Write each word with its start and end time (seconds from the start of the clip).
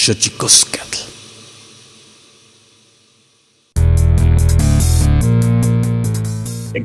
Xochicoscatl. 0.00 0.98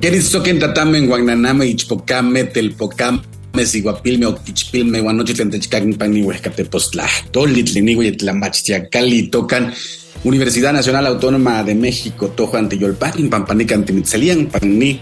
Queristoquen 0.02 0.60
tatamen 0.60 1.08
guananame 1.08 1.66
ichpocame 1.66 2.44
telpocame 2.52 3.64
siguapilme 3.64 4.26
octichpilme 4.28 5.00
guanochi 5.00 5.34
tlentechcaquin 5.34 5.96
pani 5.98 6.26
huescatepostlahtoli 6.28 7.64
tlinihui 7.64 8.12
tlamachtiacali 8.20 9.30
tocan 9.32 9.72
Universidad 10.26 10.74
Nacional 10.74 11.06
Autónoma 11.06 11.64
de 11.64 11.76
México, 11.76 12.30
Tojo 12.30 12.58
Antiyolpan, 12.58 13.30
Pampanican 13.30 13.86
Timitzelian, 13.86 14.48
Pani 14.48 15.00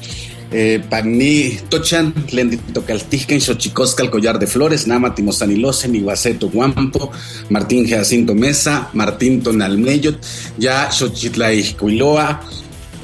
eh, 0.54 0.82
Pagni 0.90 1.58
Tochan, 1.68 2.14
Lendito 2.32 2.86
Caltijken, 2.86 3.42
Xochicoscal, 3.42 4.10
Collar 4.10 4.38
de 4.38 4.48
Flores, 4.48 4.88
Nama 4.88 5.14
Timosanilosen, 5.14 5.96
Iguaceto 5.96 6.50
Guampo, 6.50 7.12
Martín 7.50 7.88
Jacinto 7.88 8.36
Mesa, 8.36 8.90
Martín 8.94 9.42
Tonalmeyot, 9.42 10.24
Ya 10.58 10.92
Xochitlaicuiloa. 10.92 12.42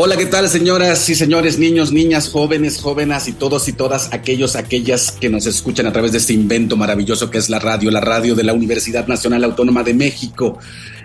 Hola, 0.01 0.16
¿qué 0.16 0.28
tal, 0.28 0.48
señoras 0.48 1.10
y 1.10 1.16
señores, 1.16 1.60
niños, 1.60 1.92
niñas, 1.92 2.30
jóvenes, 2.30 2.80
jóvenes 2.80 3.28
y 3.28 3.34
todos 3.34 3.68
y 3.68 3.74
todas 3.74 4.13
aquellos, 4.13 4.56
aquellas 4.56 5.12
que 5.12 5.28
nos 5.28 5.46
escuchan 5.46 5.88
a 5.88 5.92
través 5.92 6.13
de 6.13 6.19
este 6.19 6.31
invento 6.31 6.78
maravilloso 6.78 7.30
que 7.30 7.38
es 7.38 7.50
la 7.50 7.60
radio, 7.60 7.92
la 7.92 8.00
radio 8.00 8.34
de 8.34 8.44
la 8.44 8.54
Universidad 8.54 9.07
Nacional 9.07 9.44
Autónoma 9.44 9.84
de 9.84 9.94
México. 9.94 10.57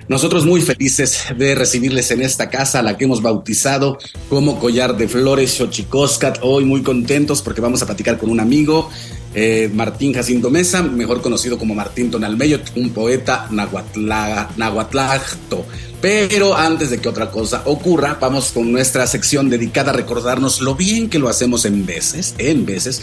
Nosotros 0.06 0.44
muy 0.44 0.60
felices 0.60 1.24
de 1.34 1.54
recibirles 1.54 2.10
en 2.10 2.20
esta 2.20 2.50
casa, 2.50 2.82
la 2.82 2.98
que 2.98 3.04
hemos 3.04 3.22
bautizado 3.22 3.96
como 4.28 4.58
Collar 4.58 4.98
de 4.98 5.08
Flores 5.08 5.52
Xochicoscat. 5.52 6.40
Hoy 6.42 6.66
muy 6.66 6.82
contentos 6.82 7.40
porque 7.40 7.62
vamos 7.62 7.82
a 7.82 7.86
platicar 7.86 8.18
con 8.18 8.28
un 8.28 8.38
amigo, 8.38 8.90
eh, 9.34 9.70
Martín 9.72 10.12
Jacinto 10.12 10.50
Mesa, 10.50 10.82
mejor 10.82 11.22
conocido 11.22 11.56
como 11.56 11.74
Martín 11.74 12.10
Tonalmeyo, 12.10 12.60
un 12.76 12.90
poeta 12.90 13.48
nahuatlacto. 13.50 15.64
Pero 16.02 16.54
antes 16.54 16.90
de 16.90 17.00
que 17.00 17.08
otra 17.08 17.30
cosa 17.30 17.62
ocurra, 17.64 18.18
vamos 18.20 18.52
con 18.52 18.70
nuestra 18.70 19.06
sección 19.06 19.48
dedicada 19.48 19.90
a 19.90 19.94
recordarnos 19.94 20.60
lo 20.60 20.74
bien 20.74 21.08
que 21.08 21.18
lo 21.18 21.30
hacemos 21.30 21.64
en 21.64 21.86
veces, 21.86 22.34
en 22.36 22.66
veces, 22.66 23.00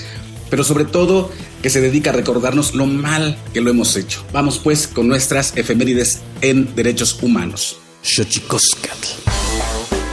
pero 0.51 0.65
sobre 0.65 0.86
todo 0.86 1.31
que 1.63 1.71
se 1.71 1.81
dedica 1.81 2.12
a 2.12 2.13
recordarnos 2.13 2.75
lo 2.75 2.86
mal 2.86 3.38
que 3.53 3.62
lo 3.62 3.71
hemos 3.71 3.95
hecho. 3.95 4.24
Vamos 4.33 4.59
pues 4.59 4.88
con 4.88 5.07
nuestras 5.07 5.57
efemérides 5.57 6.19
en 6.42 6.75
derechos 6.75 7.18
humanos. 7.24 7.80
Xochicoscatl. 8.03 9.07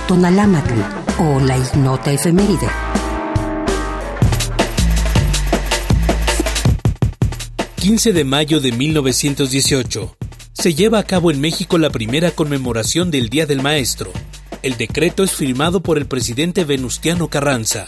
Tonalámatl 0.06 0.80
o 1.18 1.40
la 1.40 1.58
ignota 1.58 2.12
efeméride. 2.12 2.68
...15 7.80 8.12
de 8.12 8.24
mayo 8.24 8.60
de 8.60 8.70
1918... 8.72 10.16
...se 10.52 10.74
lleva 10.74 10.98
a 10.98 11.04
cabo 11.04 11.30
en 11.30 11.40
México 11.40 11.78
la 11.78 11.88
primera 11.88 12.32
conmemoración 12.32 13.10
del 13.10 13.28
Día 13.28 13.46
del 13.46 13.62
Maestro... 13.62 14.12
El 14.62 14.76
decreto 14.76 15.22
es 15.22 15.30
firmado 15.32 15.80
por 15.80 15.98
el 15.98 16.06
presidente 16.06 16.64
Venustiano 16.64 17.28
Carranza. 17.28 17.86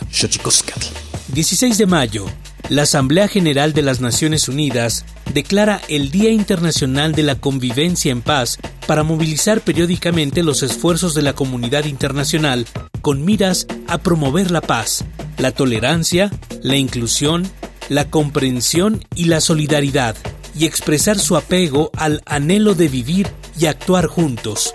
16 1.33 1.79
de 1.79 1.87
mayo, 1.87 2.27
la 2.69 2.83
Asamblea 2.83 3.29
General 3.29 3.73
de 3.73 3.83
las 3.83 4.01
Naciones 4.01 4.49
Unidas 4.49 5.05
declara 5.33 5.81
el 5.89 6.11
Día 6.11 6.31
Internacional 6.31 7.13
de 7.13 7.23
la 7.23 7.37
Convivencia 7.37 8.11
en 8.11 8.21
Paz 8.21 8.59
para 8.89 9.05
movilizar 9.05 9.61
periódicamente 9.61 10.43
los 10.43 10.65
esfuerzos 10.65 11.15
de 11.15 11.23
la 11.23 11.35
comunidad 11.35 11.85
internacional 11.85 12.67
con 13.01 13.25
miras 13.25 13.69
a 13.87 13.99
promover 13.99 14.51
la 14.51 14.61
paz, 14.61 15.05
la 15.39 15.53
tolerancia, 15.53 16.33
la 16.63 16.77
inclusión, 16.77 17.49
la 17.89 18.11
comprensión 18.11 19.05
y 19.15 19.27
la 19.27 19.41
solidaridad, 19.41 20.17
y 20.59 20.67
expresar 20.67 21.19
su 21.19 21.37
apego 21.37 21.93
al 21.97 22.23
anhelo 22.27 22.75
de 22.75 22.89
vivir 22.89 23.29
y 23.57 23.67
actuar 23.67 24.07
juntos, 24.07 24.73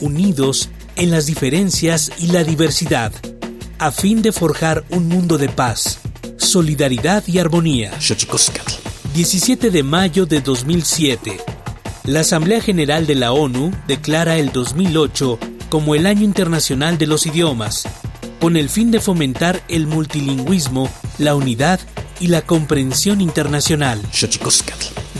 unidos 0.00 0.68
en 0.96 1.10
las 1.10 1.24
diferencias 1.24 2.12
y 2.18 2.26
la 2.26 2.44
diversidad, 2.44 3.12
a 3.78 3.90
fin 3.90 4.22
de 4.22 4.32
forjar 4.32 4.84
un 4.90 5.08
mundo 5.08 5.38
de 5.38 5.48
paz, 5.48 6.00
solidaridad 6.36 7.24
y 7.26 7.38
armonía. 7.38 7.92
17 9.14 9.70
de 9.70 9.82
mayo 9.82 10.26
de 10.26 10.40
2007. 10.40 11.38
La 12.04 12.20
Asamblea 12.20 12.60
General 12.60 13.06
de 13.06 13.14
la 13.14 13.32
ONU 13.32 13.72
declara 13.86 14.36
el 14.36 14.52
2008 14.52 15.38
como 15.68 15.94
el 15.94 16.06
Año 16.06 16.22
Internacional 16.22 16.98
de 16.98 17.06
los 17.06 17.26
Idiomas, 17.26 17.84
con 18.40 18.56
el 18.56 18.68
fin 18.68 18.90
de 18.90 19.00
fomentar 19.00 19.62
el 19.68 19.86
multilingüismo, 19.86 20.90
la 21.18 21.34
unidad 21.34 21.80
y 22.20 22.28
la 22.28 22.42
comprensión 22.42 23.20
internacional. 23.20 24.00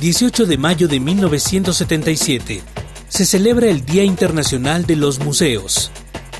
18 0.00 0.46
de 0.46 0.58
mayo 0.58 0.88
de 0.88 1.00
1977 1.00 2.62
se 3.08 3.24
celebra 3.24 3.68
el 3.68 3.84
Día 3.84 4.04
Internacional 4.04 4.86
de 4.86 4.96
los 4.96 5.20
Museos. 5.20 5.90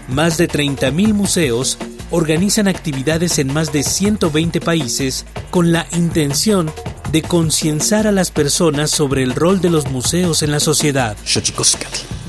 Más 0.08 0.37
de 0.37 0.49
30.000 0.49 1.14
museos 1.14 1.78
organizan 2.14 2.69
actividades 2.69 3.40
en 3.40 3.52
más 3.52 3.72
de 3.72 3.82
120 3.82 4.61
países 4.61 5.26
con 5.50 5.72
la 5.72 5.84
intención 5.96 6.72
de 7.11 7.22
concienciar 7.22 8.06
a 8.06 8.12
las 8.12 8.31
personas 8.31 8.93
sobre 8.93 9.25
el 9.25 9.34
rol 9.34 9.61
de 9.61 9.69
los 9.69 9.90
museos 9.90 10.44
en 10.44 10.52
la 10.52 10.61
sociedad. 10.61 11.16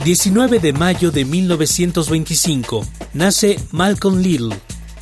19 0.04 0.60
de 0.60 0.74
mayo 0.74 1.12
de 1.12 1.24
1925 1.24 2.84
nace 3.14 3.60
Malcolm 3.72 4.18
Little, 4.22 4.56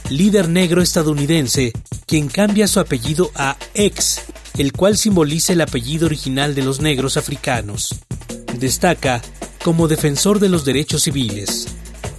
líder 0.10 0.50
negro 0.50 0.82
estadounidense, 0.82 1.72
quien 2.06 2.28
cambia 2.28 2.68
su 2.68 2.82
apellido 2.82 3.32
a 3.36 3.56
X, 3.76 4.20
el 4.58 4.74
cual 4.74 4.98
simboliza 4.98 5.54
el 5.54 5.62
apellido 5.62 6.08
original 6.08 6.56
de 6.56 6.62
los 6.62 6.82
negros 6.82 7.16
africanos. 7.16 7.96
Destaca 8.60 9.22
como 9.64 9.88
defensor 9.88 10.42
de 10.42 10.50
los 10.50 10.66
derechos 10.66 11.04
civiles. 11.04 11.70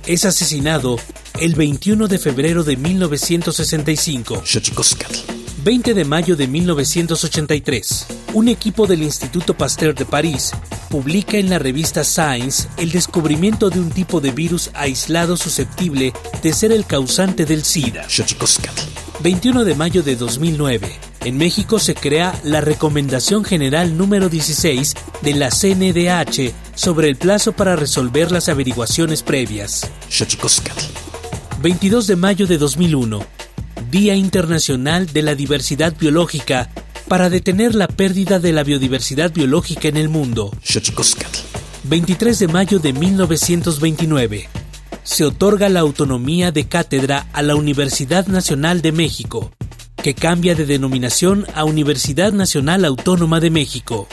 Es 0.07 0.27
asesinado 0.27 0.99
el 1.41 1.55
21 1.55 2.09
de 2.09 2.19
febrero 2.19 2.63
de 2.63 2.77
1965. 2.77 4.43
20 5.65 5.95
de 5.95 6.05
mayo 6.05 6.37
de 6.37 6.47
1983. 6.47 8.07
Un 8.35 8.49
equipo 8.49 8.87
del 8.87 9.03
Instituto 9.03 9.57
Pasteur 9.57 9.95
de 9.95 10.05
París 10.05 10.53
publica 10.91 11.39
en 11.39 11.49
la 11.49 11.59
revista 11.59 12.05
Science 12.05 12.69
el 12.77 12.93
descubrimiento 12.93 13.71
de 13.71 13.81
un 13.81 13.89
tipo 13.91 14.21
de 14.21 14.33
virus 14.33 14.71
aislado 14.75 15.39
susceptible 15.39 16.13
de 16.43 16.53
ser 16.53 16.71
el 16.71 16.85
causante 16.85 17.47
del 17.47 17.65
SIDA. 17.65 18.07
21 19.21 19.65
de 19.65 19.75
mayo 19.75 20.03
de 20.03 20.17
2009. 20.17 21.14
En 21.25 21.39
México 21.39 21.79
se 21.79 21.95
crea 21.95 22.39
la 22.45 22.61
Recomendación 22.61 23.45
General 23.45 23.97
número 23.97 24.29
16 24.29 24.93
de 25.23 25.33
la 25.33 25.49
CNDH 25.49 26.53
sobre 26.75 27.09
el 27.09 27.17
plazo 27.17 27.53
para 27.53 27.77
resolver 27.77 28.31
las 28.31 28.51
averiguaciones 28.51 29.23
previas. 29.23 29.91
22 31.63 32.07
de 32.09 32.17
mayo 32.17 32.47
de 32.47 32.59
2001. 32.59 33.21
Día 33.91 34.15
Internacional 34.15 35.07
de 35.15 35.23
la 35.23 35.35
Diversidad 35.35 35.95
Biológica 35.99 36.69
para 37.09 37.31
detener 37.31 37.75
la 37.75 37.89
pérdida 37.89 38.39
de 38.39 38.53
la 38.53 38.63
biodiversidad 38.63 39.33
biológica 39.33 39.89
en 39.89 39.97
el 39.97 40.11
mundo. 40.11 40.55
23 41.85 42.39
de 42.39 42.49
mayo 42.49 42.81
de 42.81 42.93
1929. 42.93 44.49
Se 45.05 45.25
otorga 45.25 45.71
la 45.71 45.81
autonomía 45.81 46.53
de 46.53 46.69
cátedra 46.69 47.29
a 47.33 47.41
la 47.41 47.55
Universidad 47.57 48.27
Nacional 48.27 48.83
de 48.83 48.93
México 48.93 49.51
que 50.05 50.13
cambia 50.15 50.55
de 50.55 50.67
denominación 50.67 51.47
a 51.55 51.65
Universidad 51.65 52.31
Nacional 52.35 52.85
Autónoma 52.85 53.41
de 53.41 53.49
México. 53.49 54.07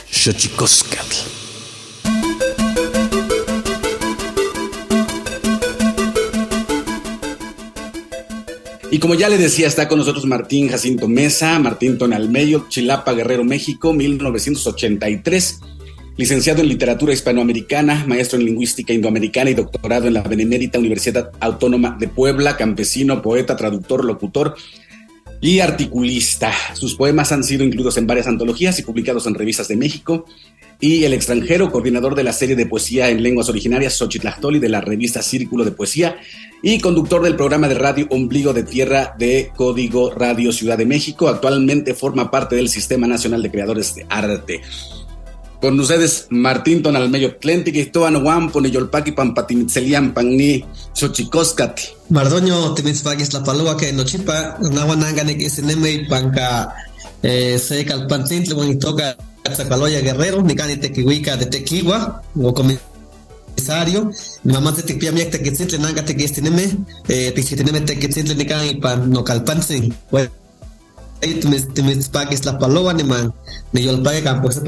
Y 8.90 9.00
como 9.00 9.16
ya 9.16 9.28
le 9.28 9.38
decía, 9.38 9.68
está 9.68 9.90
con 9.90 10.00
nosotros 10.00 10.26
Martín 10.26 10.70
Jacinto 10.70 11.10
Mesa, 11.10 11.60
Martín 11.60 11.98
Tonalmeyo, 11.98 12.68
Chilapa, 12.70 13.12
Guerrero, 13.12 13.44
México, 13.44 13.92
1983. 13.92 15.60
Licenciado 16.16 16.62
en 16.62 16.70
Literatura 16.70 17.12
Hispanoamericana, 17.12 18.06
maestro 18.08 18.40
en 18.40 18.46
Lingüística 18.46 18.94
Indoamericana 18.94 19.50
y 19.50 19.56
doctorado 19.56 20.08
en 20.08 20.14
la 20.14 20.22
Benemérita 20.22 20.80
Universidad 20.80 21.32
Autónoma 21.42 21.98
de 22.00 22.08
Puebla, 22.08 22.56
campesino, 22.56 23.22
poeta, 23.22 23.58
traductor, 23.58 24.06
locutor, 24.06 24.56
y 25.42 25.60
articulista. 25.60 26.54
Sus 26.76 26.96
poemas 26.96 27.32
han 27.32 27.44
sido 27.44 27.64
incluidos 27.64 27.98
en 27.98 28.08
varias 28.08 28.28
antologías 28.28 28.78
y 28.80 28.84
publicados 28.84 29.26
en 29.26 29.34
revistas 29.34 29.68
de 29.68 29.76
México 29.76 30.26
y 30.80 31.04
el 31.04 31.14
extranjero, 31.14 31.72
coordinador 31.72 32.16
de 32.16 32.24
la 32.24 32.34
serie 32.34 32.56
de 32.56 32.66
poesía 32.66 33.10
en 33.10 33.22
lenguas 33.22 33.50
originarias 33.50 33.98
Xochitlactoli 33.98 34.60
de 34.60 34.70
la 34.70 34.82
revista 34.82 35.22
Círculo 35.22 35.64
de 35.64 35.72
Poesía 35.72 36.18
y 36.64 36.80
conductor 36.80 37.24
del 37.24 37.36
programa 37.36 37.68
de 37.68 37.76
radio 37.76 38.08
Ombligo 38.10 38.54
de 38.54 38.64
Tierra 38.64 39.16
de 39.18 39.52
Código 39.56 40.12
Radio 40.12 40.52
Ciudad 40.52 40.78
de 40.78 40.86
México. 40.86 41.28
Actualmente 41.28 41.94
forma 41.94 42.32
parte 42.32 42.56
del 42.56 42.70
Sistema 42.70 43.08
Nacional 43.08 43.42
de 43.42 43.52
Creadores 43.52 43.96
de 43.96 44.06
Arte. 44.10 44.62
Con 45.62 45.80
ustedes, 45.80 46.26
Martín 46.32 46.82
Tonalmeyo, 46.82 47.38
Xochicoscati. 50.94 51.84
Mardoño, 52.10 52.74
Timitzpakis, 52.74 53.32
La 53.34 53.78
que 53.78 53.94
Nochipa, 53.94 54.58
Nahuanangane, 54.60 55.38
que 55.38 55.52
se 55.52 55.62
neme, 55.62 56.08
Panca, 56.10 56.74
eh, 57.22 57.60
se 57.60 57.86
calpantintle, 57.86 58.76
toca 58.78 59.16
Zacaloya 59.56 60.02
Guerrero, 60.02 60.42
Nicani 60.42 60.78
Tequihuica 60.78 61.38
de 61.38 61.46
Tequiwa, 61.46 62.24
o 62.36 62.54
comisario, 62.54 64.10
mi 64.44 64.54
mamá 64.54 64.72
de 64.72 64.82
Tequia 64.82 65.12
Miak 65.12 65.30
Tequitzintli, 65.30 65.78
Nanga 65.78 66.04
Tequistineme, 66.04 66.76
eh, 67.08 67.32
Pichitineme 67.36 67.82
Tequitzintli, 67.82 68.34
Nicani, 68.34 68.76
Pan, 68.76 69.12
no 71.22 71.30
Calpansin, 74.24 74.64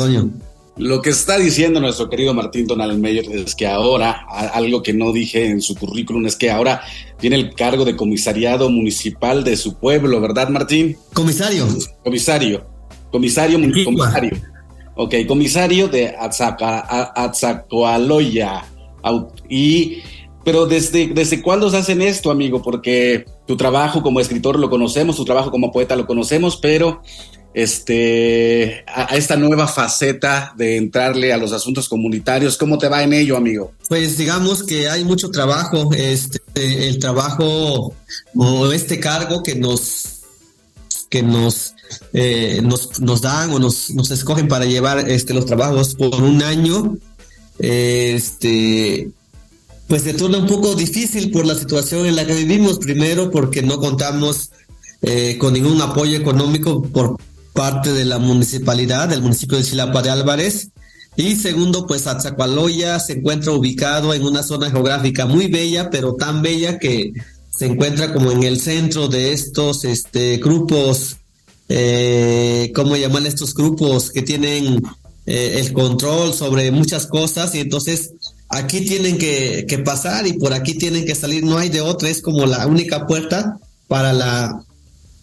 bueno 0.00 0.30
lo 0.76 1.02
que 1.02 1.10
está 1.10 1.38
diciendo 1.38 1.80
nuestro 1.80 2.10
querido 2.10 2.34
Martín 2.34 2.66
Tonalmeyer 2.66 3.30
es 3.30 3.54
que 3.54 3.64
ahora, 3.66 4.26
algo 4.52 4.82
que 4.82 4.92
no 4.92 5.12
dije 5.12 5.46
en 5.46 5.62
su 5.62 5.76
currículum, 5.76 6.26
es 6.26 6.34
que 6.34 6.50
ahora 6.50 6.82
tiene 7.20 7.36
el 7.36 7.54
cargo 7.54 7.84
de 7.84 7.94
comisariado 7.94 8.68
municipal 8.70 9.44
de 9.44 9.56
su 9.56 9.78
pueblo, 9.78 10.20
¿verdad, 10.20 10.48
Martín? 10.48 10.96
Comisario. 11.12 11.68
Comisario. 12.02 12.66
Comisario, 13.12 13.60
comisario. 13.84 14.32
Ok, 14.96 15.14
comisario 15.28 15.86
de 15.88 16.12
Atzacoaloya. 17.14 18.64
Y 19.48 19.98
pero 20.44 20.66
desde, 20.66 21.06
¿desde 21.08 21.40
cuándo 21.40 21.70
se 21.70 21.78
hacen 21.78 22.02
esto, 22.02 22.32
amigo? 22.32 22.60
Porque 22.60 23.24
tu 23.46 23.56
trabajo 23.56 24.02
como 24.02 24.20
escritor 24.20 24.58
lo 24.58 24.70
conocemos, 24.70 25.16
tu 25.16 25.24
trabajo 25.24 25.50
como 25.50 25.72
poeta 25.72 25.96
lo 25.96 26.06
conocemos, 26.06 26.56
pero 26.56 27.02
este, 27.54 28.84
a, 28.86 29.16
esta 29.16 29.36
nueva 29.36 29.68
faceta 29.68 30.52
de 30.56 30.76
entrarle 30.76 31.32
a 31.32 31.36
los 31.36 31.52
asuntos 31.52 31.88
comunitarios. 31.88 32.56
¿Cómo 32.56 32.78
te 32.78 32.88
va 32.88 33.02
en 33.02 33.12
ello, 33.12 33.36
amigo? 33.36 33.72
Pues 33.88 34.18
digamos 34.18 34.64
que 34.64 34.88
hay 34.88 35.04
mucho 35.04 35.30
trabajo, 35.30 35.90
este, 35.94 36.40
el 36.54 36.98
trabajo 36.98 37.94
o 38.36 38.72
este 38.72 38.98
cargo 38.98 39.42
que 39.42 39.54
nos 39.54 40.10
que 41.10 41.22
nos, 41.22 41.74
eh, 42.12 42.60
nos, 42.60 43.00
nos, 43.00 43.20
dan 43.20 43.52
o 43.52 43.60
nos, 43.60 43.90
nos 43.90 44.10
escogen 44.10 44.48
para 44.48 44.64
llevar 44.64 45.08
este, 45.08 45.32
los 45.32 45.46
trabajos 45.46 45.94
por 45.94 46.20
un 46.20 46.42
año, 46.42 46.96
este, 47.60 49.10
pues 49.86 50.02
se 50.02 50.14
torna 50.14 50.38
un 50.38 50.46
poco 50.46 50.74
difícil 50.74 51.30
por 51.30 51.46
la 51.46 51.54
situación 51.54 52.06
en 52.06 52.16
la 52.16 52.26
que 52.26 52.34
vivimos. 52.34 52.78
Primero, 52.78 53.30
porque 53.30 53.62
no 53.62 53.78
contamos 53.78 54.50
eh, 55.02 55.36
con 55.38 55.52
ningún 55.52 55.80
apoyo 55.82 56.16
económico 56.16 56.82
por 56.82 57.16
parte 57.52 57.92
de 57.92 58.04
la 58.04 58.18
municipalidad, 58.18 59.08
del 59.08 59.22
municipio 59.22 59.58
de 59.58 59.64
Chilapa 59.64 60.02
de 60.02 60.10
Álvarez. 60.10 60.68
Y 61.16 61.36
segundo, 61.36 61.86
pues 61.86 62.06
Atzacualoya 62.06 62.98
se 62.98 63.14
encuentra 63.14 63.52
ubicado 63.52 64.14
en 64.14 64.24
una 64.24 64.42
zona 64.42 64.70
geográfica 64.70 65.26
muy 65.26 65.46
bella, 65.46 65.90
pero 65.90 66.14
tan 66.14 66.42
bella 66.42 66.78
que 66.78 67.12
se 67.56 67.66
encuentra 67.66 68.12
como 68.12 68.32
en 68.32 68.42
el 68.42 68.60
centro 68.60 69.06
de 69.06 69.32
estos 69.32 69.84
este, 69.84 70.38
grupos, 70.38 71.16
eh, 71.68 72.72
¿cómo 72.74 72.96
llaman 72.96 73.26
estos 73.26 73.54
grupos 73.54 74.10
que 74.10 74.22
tienen 74.22 74.82
eh, 75.26 75.60
el 75.60 75.72
control 75.72 76.34
sobre 76.34 76.72
muchas 76.72 77.06
cosas? 77.06 77.54
Y 77.54 77.60
entonces 77.60 78.10
aquí 78.54 78.82
tienen 78.82 79.18
que, 79.18 79.66
que, 79.68 79.78
pasar 79.78 80.26
y 80.26 80.34
por 80.34 80.52
aquí 80.52 80.74
tienen 80.74 81.04
que 81.04 81.14
salir, 81.14 81.44
no 81.44 81.58
hay 81.58 81.68
de 81.68 81.80
otra, 81.80 82.08
es 82.08 82.22
como 82.22 82.46
la 82.46 82.66
única 82.66 83.06
puerta 83.06 83.58
para 83.88 84.12
la 84.12 84.64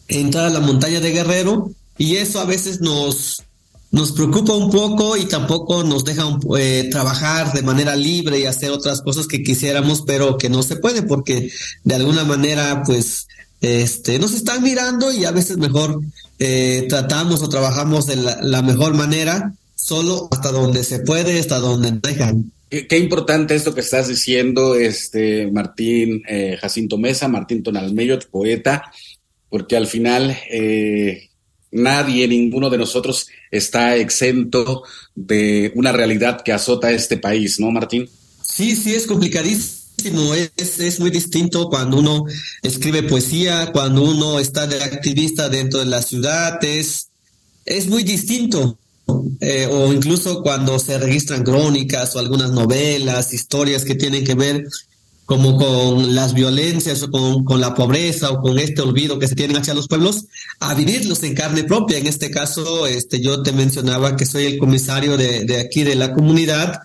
entrada 0.08 0.48
a 0.48 0.52
la 0.52 0.60
montaña 0.60 1.00
de 1.00 1.12
Guerrero 1.12 1.72
y 1.98 2.18
eso 2.18 2.40
a 2.40 2.46
veces 2.46 2.82
nos, 2.82 3.44
nos 3.92 4.14
preocupa 4.14 4.54
un 4.54 4.72
poco 4.72 5.18
y 5.18 5.26
tampoco 5.26 5.84
nos 5.84 6.06
deja 6.06 6.24
eh, 6.58 6.88
trabajar 6.90 7.54
de 7.54 7.62
manera 7.62 7.96
libre 7.96 8.40
y 8.40 8.46
hacer 8.46 8.72
otras 8.72 9.02
cosas 9.02 9.28
que 9.28 9.44
quisiéramos, 9.44 10.02
pero 10.02 10.38
que 10.38 10.50
no 10.50 10.64
se 10.64 10.78
puede 10.78 11.04
porque 11.04 11.52
de 11.84 11.96
alguna 11.96 12.24
manera 12.24 12.84
pues 12.86 13.28
este 13.60 14.18
nos 14.18 14.34
están 14.34 14.64
mirando 14.64 15.12
y 15.12 15.26
a 15.26 15.32
veces 15.32 15.58
mejor 15.58 16.02
eh, 16.40 16.88
tratamos 16.90 17.44
o 17.44 17.50
trabajamos 17.50 18.08
de 18.08 18.16
la, 18.16 18.62
mejor 18.64 18.96
manera 18.96 19.54
solo 19.76 20.28
hasta 20.32 20.52
donde 20.52 20.84
se 20.84 21.00
puede, 21.00 21.40
hasta 21.40 21.60
donde 21.60 21.92
dejan. 21.92 22.52
Qué, 22.72 22.98
importante 22.98 23.54
esto 23.54 23.76
que 23.76 23.82
estás 23.82 24.08
diciendo, 24.08 24.76
este 24.76 25.52
Martín 25.52 26.24
eh, 26.26 26.58
Jacinto 26.58 26.98
Mesa, 26.98 27.28
Martín 27.28 27.64
Tonalmeyo, 27.64 28.18
poeta, 28.32 28.94
porque 29.50 29.76
al 29.76 29.88
final 29.88 30.38
eh, 30.50 31.32
nadie, 31.70 32.30
ninguno 32.30 32.70
de 32.70 32.78
nosotros 32.78 33.28
está 33.52 33.98
exento 33.98 34.84
de 35.14 35.74
una 35.76 35.92
realidad 35.92 36.44
que 36.46 36.54
azota 36.54 36.88
a 36.88 36.92
este 36.92 37.18
país, 37.18 37.60
¿no, 37.60 37.72
Martín? 37.72 38.10
Sí, 38.42 38.74
sí, 38.78 38.96
es 38.96 39.06
complicadísimo. 39.06 40.34
Es, 40.34 40.80
es 40.80 41.00
muy 41.02 41.12
distinto 41.12 41.68
cuando 41.68 41.98
uno 41.98 42.24
escribe 42.64 43.04
poesía, 43.04 43.72
cuando 43.74 44.04
uno 44.04 44.40
está 44.40 44.66
de 44.66 44.82
activista 44.82 45.50
dentro 45.50 45.82
de 45.82 45.88
la 45.88 46.02
ciudad, 46.02 46.64
es, 46.64 47.10
es 47.66 47.88
muy 47.88 48.04
distinto. 48.04 48.80
Eh, 49.40 49.68
o 49.72 49.92
incluso 49.94 50.42
cuando 50.42 50.80
se 50.80 50.98
registran 50.98 51.44
crónicas 51.44 52.16
o 52.16 52.20
algunas 52.20 52.52
novelas, 52.52 53.34
historias 53.34 53.84
que 53.86 53.96
tienen 53.96 54.24
que 54.24 54.36
ver 54.36 54.64
como 55.26 55.58
con 55.58 56.14
las 56.14 56.34
violencias 56.34 57.04
o 57.04 57.44
con, 57.44 57.62
la 57.62 57.74
pobreza 57.74 58.32
o 58.32 58.42
con 58.42 58.60
este 58.60 58.82
olvido 58.82 59.18
que 59.18 59.30
se 59.30 59.36
tienen 59.36 59.56
hacia 59.56 59.74
los 59.74 59.88
pueblos, 59.88 60.26
a 60.60 60.74
vivirlos 60.74 61.24
en 61.24 61.36
carne 61.36 61.64
propia. 61.64 62.00
En 62.00 62.08
este 62.08 62.30
caso, 62.30 62.86
este, 62.86 63.22
yo 63.22 63.42
te 63.42 63.54
mencionaba 63.54 64.18
que 64.18 64.26
soy 64.26 64.46
el 64.46 64.58
comisario 64.58 65.16
de, 65.16 65.58
aquí 65.58 65.84
de 65.84 65.96
la 65.96 66.14
comunidad, 66.14 66.82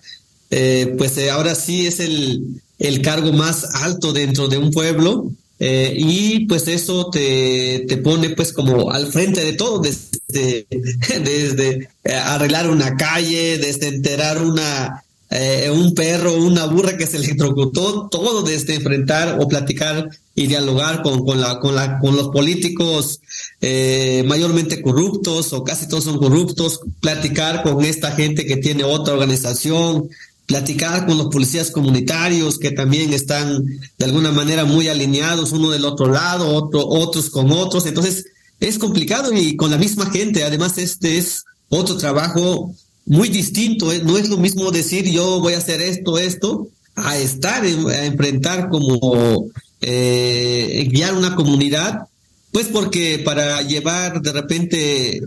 eh, 0.49 0.95
pues 0.97 1.17
eh, 1.17 1.29
ahora 1.29 1.55
sí 1.55 1.87
es 1.87 1.99
el, 1.99 2.61
el 2.79 3.01
cargo 3.01 3.33
más 3.33 3.65
alto 3.83 4.13
dentro 4.13 4.47
de 4.47 4.57
un 4.57 4.71
pueblo. 4.71 5.29
Eh, 5.59 5.95
y 5.97 6.45
pues 6.45 6.67
eso 6.67 7.09
te, 7.09 7.85
te, 7.87 7.97
pone 7.97 8.29
pues 8.31 8.53
como 8.53 8.91
al 8.91 9.07
frente 9.07 9.43
de 9.43 9.53
todo, 9.53 9.79
desde, 9.79 10.67
desde 11.23 11.89
arreglar 12.05 12.69
una 12.69 12.95
calle, 12.95 13.57
desde 13.57 13.87
enterar 13.87 14.41
una, 14.41 15.03
eh, 15.29 15.69
un 15.69 15.93
perro, 15.93 16.35
una 16.35 16.65
burra 16.65 16.95
que 16.95 17.05
se 17.05 17.17
electrocutó, 17.23 18.07
todo 18.09 18.43
desde 18.43 18.75
enfrentar 18.75 19.37
o 19.39 19.47
platicar 19.47 20.09
y 20.35 20.47
dialogar 20.47 21.01
con, 21.01 21.25
con, 21.25 21.41
la, 21.41 21.59
con, 21.59 21.75
la, 21.75 21.99
con 21.99 22.15
los 22.15 22.29
políticos 22.29 23.19
eh, 23.59 24.23
mayormente 24.27 24.81
corruptos 24.81 25.51
o 25.51 25.63
casi 25.63 25.87
todos 25.87 26.03
son 26.03 26.19
corruptos, 26.19 26.79
platicar 27.01 27.63
con 27.63 27.83
esta 27.83 28.11
gente 28.11 28.45
que 28.45 28.57
tiene 28.57 28.83
otra 28.83 29.15
organización, 29.15 30.09
platicar 30.47 31.05
con 31.05 31.17
los 31.17 31.27
policías 31.27 31.69
comunitarios 31.69 32.57
que 32.57 32.71
también 32.71 33.13
están 33.13 33.63
de 33.97 34.05
alguna 34.05 34.31
manera 34.31 34.63
muy 34.65 34.87
alineados 34.87 35.51
uno 35.51 35.69
del 35.69 35.85
otro 35.85 36.07
lado, 36.07 36.47
otro, 36.47 36.87
otros 36.87 37.29
con 37.29 37.51
otros. 37.51 37.85
Entonces 37.85 38.25
es 38.59 38.79
complicado 38.79 39.31
y 39.33 39.55
con 39.57 39.69
la 39.69 39.77
misma 39.77 40.09
gente. 40.09 40.43
Además, 40.45 40.77
este 40.77 41.17
es 41.17 41.43
otro 41.69 41.97
trabajo 41.97 42.73
muy 43.05 43.27
distinto. 43.27 43.91
¿eh? 43.91 44.01
No 44.03 44.17
es 44.17 44.29
lo 44.29 44.37
mismo 44.37 44.71
decir 44.71 45.05
yo 45.11 45.41
voy 45.41 45.53
a 45.53 45.57
hacer 45.57 45.81
esto, 45.81 46.17
esto, 46.17 46.69
a 46.95 47.17
estar, 47.17 47.63
a 47.63 48.05
enfrentar 48.05 48.69
como 48.69 49.49
eh, 49.81 50.87
guiar 50.89 51.13
una 51.13 51.35
comunidad, 51.35 52.07
pues 52.53 52.67
porque 52.67 53.19
para 53.19 53.61
llevar 53.63 54.21
de 54.21 54.31
repente, 54.31 55.21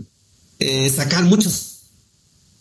eh, 0.59 0.89
sacar 0.89 1.23
muchos 1.25 1.71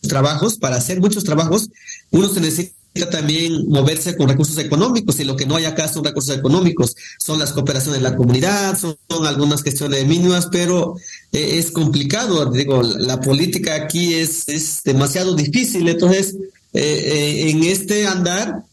trabajos, 0.03 0.57
para 0.57 0.77
hacer 0.77 1.01
muchos 1.01 1.25
trabajos, 1.25 1.71
uno 2.11 2.29
se 2.29 2.41
necesita 2.41 2.75
también 3.11 3.69
moverse 3.69 4.17
con 4.17 4.29
recursos 4.29 4.59
económicos 4.59 5.21
y 5.21 5.25
lo 5.25 5.37
que 5.37 5.47
no 5.47 5.57
hay 5.57 5.65
acá 5.65 5.89
son 5.89 6.05
recursos 6.05 6.37
económicos, 6.37 6.97
son 7.19 7.39
las 7.39 7.53
cooperaciones 7.53 8.03
de 8.03 8.09
la 8.09 8.17
comunidad, 8.17 8.77
son, 8.79 8.97
algunas 9.27 9.63
cuestiones 9.63 10.07
mínimas, 10.07 10.49
pero 10.51 10.97
eh, 11.33 11.59
es 11.59 11.71
complicado, 11.71 12.51
digo, 12.51 12.83
la, 12.83 13.21
política 13.21 13.75
aquí 13.77 14.15
es, 14.15 14.49
es 14.49 14.83
demasiado 14.85 15.35
difícil, 15.35 15.89
entonces 15.89 16.35
eh, 16.73 16.81
eh, 16.83 17.51
en 17.51 17.63
este 17.65 18.07
andar 18.07 18.65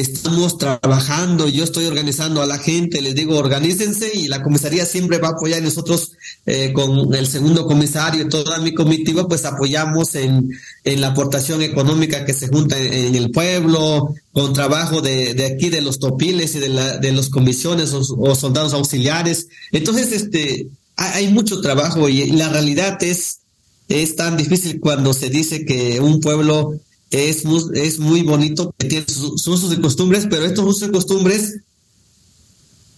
estamos 0.00 0.58
trabajando, 0.58 1.48
yo 1.48 1.64
estoy 1.64 1.86
organizando 1.86 2.42
a 2.42 2.46
la 2.46 2.58
gente, 2.58 3.00
les 3.00 3.14
digo, 3.14 3.36
organícense 3.36 4.10
y 4.14 4.28
la 4.28 4.42
comisaría 4.42 4.84
siempre 4.84 5.18
va 5.18 5.28
a 5.28 5.30
apoyar. 5.32 5.62
Nosotros 5.62 6.12
eh, 6.44 6.72
con 6.72 7.14
el 7.14 7.26
segundo 7.26 7.66
comisario 7.66 8.22
y 8.22 8.28
toda 8.28 8.58
mi 8.58 8.74
comitiva, 8.74 9.26
pues 9.26 9.44
apoyamos 9.44 10.14
en, 10.14 10.50
en 10.84 11.00
la 11.00 11.08
aportación 11.08 11.62
económica 11.62 12.24
que 12.24 12.34
se 12.34 12.48
junta 12.48 12.78
en, 12.78 13.14
el 13.14 13.30
pueblo, 13.30 14.14
con 14.32 14.52
trabajo 14.52 15.00
de, 15.00 15.34
de, 15.34 15.46
aquí 15.46 15.70
de 15.70 15.80
los 15.80 15.98
topiles 15.98 16.54
y 16.54 16.58
de, 16.58 16.68
la, 16.68 16.98
de 16.98 17.12
los 17.12 17.30
comisiones 17.30 17.92
o, 17.92 18.34
soldados 18.34 18.74
auxiliares. 18.74 19.48
Entonces, 19.72 20.12
este, 20.12 20.68
hay 20.96 21.28
mucho 21.28 21.60
trabajo 21.60 22.08
y 22.08 22.32
la 22.32 22.48
realidad 22.48 23.02
es, 23.02 23.38
es 23.88 24.16
tan 24.16 24.36
difícil 24.36 24.80
cuando 24.80 25.14
se 25.14 25.30
dice 25.30 25.64
que 25.64 26.00
un 26.00 26.20
pueblo 26.20 26.78
es 27.10 27.44
es 27.74 27.98
muy 27.98 28.22
bonito, 28.22 28.74
tiene 28.76 29.04
sus, 29.06 29.46
usos 29.46 29.72
y 29.72 29.80
costumbres, 29.80 30.26
pero 30.28 30.44
estos 30.44 30.64
usos 30.64 30.88
y 30.88 30.92
costumbres 30.92 31.60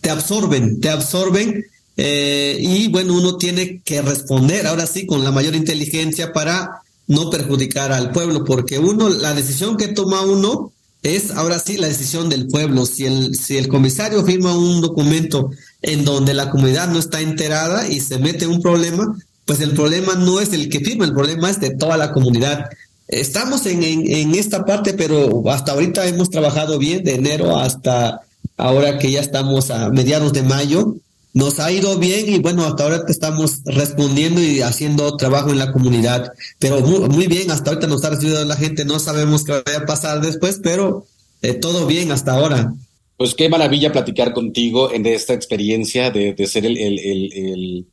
te 0.01 0.11
absorben, 0.11 0.81
te 0.81 0.89
absorben 0.89 1.65
eh, 1.97 2.57
y 2.61 2.89
bueno, 2.89 3.15
uno 3.15 3.37
tiene 3.37 3.83
que 3.85 4.01
responder 4.03 4.67
ahora 4.67 4.87
sí 4.87 5.07
con 5.07 5.25
la 5.25 5.33
mayor 5.33 5.55
inteligencia 5.55 6.33
para 6.33 6.83
no 7.09 7.31
perjudicar 7.31 7.93
al 7.93 8.13
pueblo, 8.13 8.45
porque 8.45 8.79
uno, 8.79 9.09
la 9.09 9.35
decisión 9.35 9.77
que 9.77 9.89
toma 9.89 10.21
uno 10.23 10.73
es 11.03 11.31
ahora 11.33 11.59
sí 11.59 11.77
la 11.77 11.89
decisión 11.89 12.29
del 12.29 12.47
pueblo. 12.47 12.87
Si 12.87 13.07
el, 13.07 13.35
si 13.37 13.57
el 13.57 13.69
comisario 13.69 14.25
firma 14.25 14.57
un 14.57 14.81
documento 14.81 15.51
en 15.83 16.05
donde 16.05 16.35
la 16.35 16.51
comunidad 16.51 16.89
no 16.89 16.99
está 16.99 17.21
enterada 17.21 17.89
y 17.89 18.01
se 18.01 18.19
mete 18.19 18.47
un 18.47 18.61
problema, 18.61 19.17
pues 19.45 19.61
el 19.61 19.73
problema 19.73 20.15
no 20.15 20.41
es 20.41 20.53
el 20.53 20.69
que 20.69 20.81
firma, 20.81 21.05
el 21.05 21.15
problema 21.15 21.51
es 21.51 21.61
de 21.61 21.71
toda 21.71 21.97
la 21.97 22.13
comunidad. 22.13 22.67
Estamos 23.09 23.65
en, 23.65 23.83
en, 23.83 24.35
esta 24.35 24.67
parte, 24.67 24.93
pero 24.93 25.43
hasta 25.51 25.73
ahorita 25.73 26.07
hemos 26.07 26.29
trabajado 26.29 26.79
bien 26.79 27.03
de 27.03 27.15
enero 27.15 27.57
hasta 27.57 28.21
ahora 28.59 28.99
que 28.99 29.11
ya 29.11 29.21
estamos 29.21 29.71
a 29.71 29.89
mediados 29.89 30.35
de 30.35 30.43
mayo. 30.43 30.97
Nos 31.33 31.59
ha 31.59 31.73
ido 31.73 31.99
bien 31.99 32.29
y 32.29 32.39
bueno, 32.39 32.67
hasta 32.67 32.85
ahora 32.85 33.05
estamos 33.09 33.63
respondiendo 33.65 34.43
y 34.43 34.61
haciendo 34.61 35.17
trabajo 35.17 35.51
en 35.51 35.59
la 35.59 35.73
comunidad. 35.73 36.33
Pero 36.59 36.81
muy, 36.81 37.29
bien, 37.29 37.51
hasta 37.51 37.71
ahorita 37.71 37.87
nos 37.87 38.05
ha 38.05 38.11
recibido 38.11 38.45
la 38.45 38.57
gente, 38.57 38.85
no 38.85 38.99
sabemos 38.99 39.45
qué 39.45 39.63
vaya 39.65 39.79
a 39.79 39.87
pasar 39.87 40.21
después, 40.21 40.61
pero 40.63 41.07
eh, 41.41 41.55
todo 41.55 41.87
bien 41.87 42.13
hasta 42.13 42.33
ahora. 42.33 42.75
Pues 43.17 43.35
qué 43.35 43.49
maravilla 43.49 43.91
platicar 43.91 44.35
contigo 44.35 44.93
en 44.93 45.07
esta 45.07 45.33
experiencia 45.33 46.11
de, 46.11 46.35
de 46.35 46.47
ser 46.47 46.67
el, 46.67 46.77
el, 46.77 46.99
el 46.99 47.87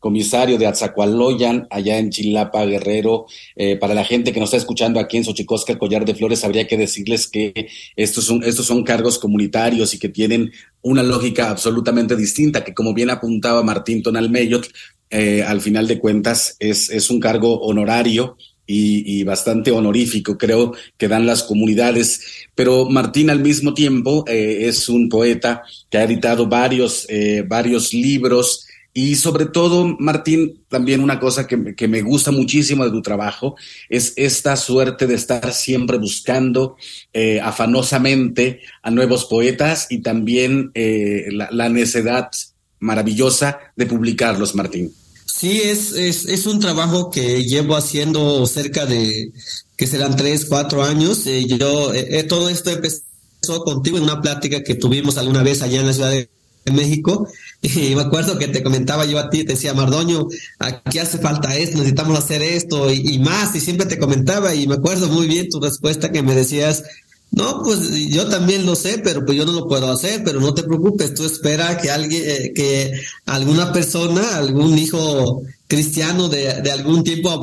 comisario 0.00 0.58
de 0.58 0.66
Atzacualoyan, 0.66 1.68
allá 1.70 1.98
en 1.98 2.10
Chilapa, 2.10 2.64
Guerrero. 2.64 3.26
Eh, 3.54 3.76
para 3.76 3.94
la 3.94 4.04
gente 4.04 4.32
que 4.32 4.40
nos 4.40 4.48
está 4.48 4.56
escuchando 4.56 4.98
aquí 4.98 5.18
en 5.18 5.24
Xochicosca, 5.24 5.78
Collar 5.78 6.04
de 6.04 6.14
Flores, 6.14 6.42
habría 6.42 6.66
que 6.66 6.78
decirles 6.78 7.28
que 7.28 7.68
estos 7.94 8.24
son, 8.24 8.42
estos 8.42 8.66
son 8.66 8.82
cargos 8.82 9.18
comunitarios 9.18 9.94
y 9.94 9.98
que 9.98 10.08
tienen 10.08 10.50
una 10.82 11.02
lógica 11.02 11.50
absolutamente 11.50 12.16
distinta, 12.16 12.64
que 12.64 12.74
como 12.74 12.94
bien 12.94 13.10
apuntaba 13.10 13.62
Martín 13.62 14.02
Tonalmeyot, 14.02 14.66
eh, 15.10 15.42
al 15.42 15.60
final 15.60 15.86
de 15.86 15.98
cuentas 15.98 16.56
es, 16.58 16.88
es 16.88 17.10
un 17.10 17.20
cargo 17.20 17.60
honorario 17.60 18.36
y, 18.72 19.24
bastante 19.24 19.72
honorífico, 19.72 20.38
creo, 20.38 20.72
que 20.96 21.08
dan 21.08 21.26
las 21.26 21.42
comunidades. 21.42 22.46
Pero 22.54 22.88
Martín 22.88 23.28
al 23.28 23.40
mismo 23.40 23.74
tiempo 23.74 24.24
eh, 24.28 24.68
es 24.68 24.88
un 24.88 25.08
poeta 25.08 25.64
que 25.90 25.98
ha 25.98 26.04
editado 26.04 26.46
varios, 26.46 27.08
varios 27.48 27.92
libros. 27.92 28.68
Y 28.92 29.14
sobre 29.14 29.46
todo, 29.46 29.96
Martín, 29.98 30.64
también 30.68 31.00
una 31.00 31.20
cosa 31.20 31.46
que, 31.46 31.74
que, 31.76 31.86
me 31.86 32.02
gusta 32.02 32.32
muchísimo 32.32 32.84
de 32.84 32.90
tu 32.90 33.02
trabajo 33.02 33.54
es 33.88 34.12
esta 34.16 34.56
suerte 34.56 35.06
de 35.06 35.14
estar 35.14 35.52
siempre 35.52 35.96
buscando 35.98 36.76
eh, 37.12 37.40
afanosamente 37.40 38.60
a 38.82 38.90
nuevos 38.90 39.26
poetas 39.26 39.86
y 39.90 40.02
también 40.02 40.72
la, 40.74 41.48
la 41.52 41.68
necedad 41.68 42.30
maravillosa 42.80 43.58
de 43.76 43.86
publicarlos, 43.86 44.54
Martín. 44.54 44.92
Sí, 45.40 45.60
es, 45.62 45.92
es, 45.92 46.26
es 46.26 46.46
un 46.46 46.60
trabajo 46.60 47.10
que 47.10 47.44
llevo 47.44 47.76
haciendo 47.76 48.44
cerca 48.46 48.84
de, 48.84 49.32
que 49.76 49.86
serán 49.86 50.16
tres, 50.16 50.44
cuatro 50.44 50.82
años. 50.82 51.26
Eh, 51.26 51.46
yo, 51.46 51.94
eh, 51.94 52.18
eh, 52.18 52.24
todo 52.24 52.48
esto 52.50 52.70
empezó 52.70 53.64
contigo 53.64 53.96
en 53.96 54.04
una 54.04 54.20
plática 54.20 54.62
que 54.62 54.74
tuvimos 54.74 55.16
alguna 55.16 55.42
vez 55.42 55.62
allá 55.62 55.80
en 55.80 55.86
la 55.86 55.92
Ciudad 55.94 56.10
de 56.10 56.28
México. 56.72 57.26
Y 57.62 57.94
me 57.94 58.02
acuerdo 58.02 58.38
que 58.38 58.48
te 58.48 58.62
comentaba 58.62 59.04
yo 59.04 59.18
a 59.18 59.28
ti, 59.28 59.44
te 59.44 59.52
decía, 59.52 59.74
Mardoño, 59.74 60.28
aquí 60.58 60.98
hace 60.98 61.18
falta 61.18 61.56
esto, 61.56 61.78
necesitamos 61.78 62.18
hacer 62.18 62.42
esto 62.42 62.90
y, 62.92 63.18
más, 63.18 63.54
y 63.54 63.60
siempre 63.60 63.86
te 63.86 63.98
comentaba, 63.98 64.54
y 64.54 64.66
me 64.66 64.76
acuerdo 64.76 65.08
muy 65.08 65.26
bien 65.26 65.48
tu 65.48 65.60
respuesta 65.60 66.10
que 66.10 66.22
me 66.22 66.34
decías, 66.34 66.84
no, 67.32 67.62
pues 67.62 67.90
yo 68.08 68.26
también 68.28 68.66
lo 68.66 68.74
sé, 68.74 68.98
pero 69.04 69.24
pues 69.24 69.38
yo 69.38 69.44
no 69.44 69.52
lo 69.52 69.68
puedo 69.68 69.90
hacer, 69.90 70.24
pero 70.24 70.40
no 70.40 70.52
te 70.52 70.64
preocupes, 70.64 71.14
tú 71.14 71.24
espera 71.24 71.78
que 71.78 71.90
alguien, 71.90 72.22
eh, 72.26 72.52
que 72.54 72.92
alguna 73.26 73.72
persona, 73.72 74.36
algún 74.36 74.76
hijo 74.76 75.42
cristiano 75.68 76.28
de, 76.28 76.60
de 76.62 76.72
algún 76.72 77.04
tiempo 77.04 77.40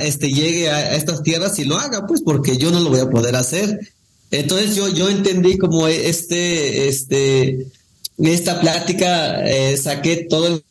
este, 0.00 0.32
llegue 0.32 0.70
a, 0.70 0.96
estas 0.96 1.22
tierras 1.22 1.58
y 1.58 1.66
lo 1.66 1.76
haga, 1.76 2.06
pues 2.06 2.22
porque 2.22 2.56
yo 2.56 2.70
no 2.70 2.80
lo 2.80 2.88
voy 2.88 3.00
a 3.00 3.10
poder 3.10 3.36
hacer. 3.36 3.78
Entonces 4.30 4.74
yo, 4.74 4.88
yo 4.88 5.10
entendí 5.10 5.58
como 5.58 5.86
este, 5.86 6.88
este, 6.88 7.66
esta 8.18 8.60
plática, 8.60 9.46
eh, 9.46 9.76
saqué 9.76 10.26
todo 10.28 10.46
el 10.48 10.64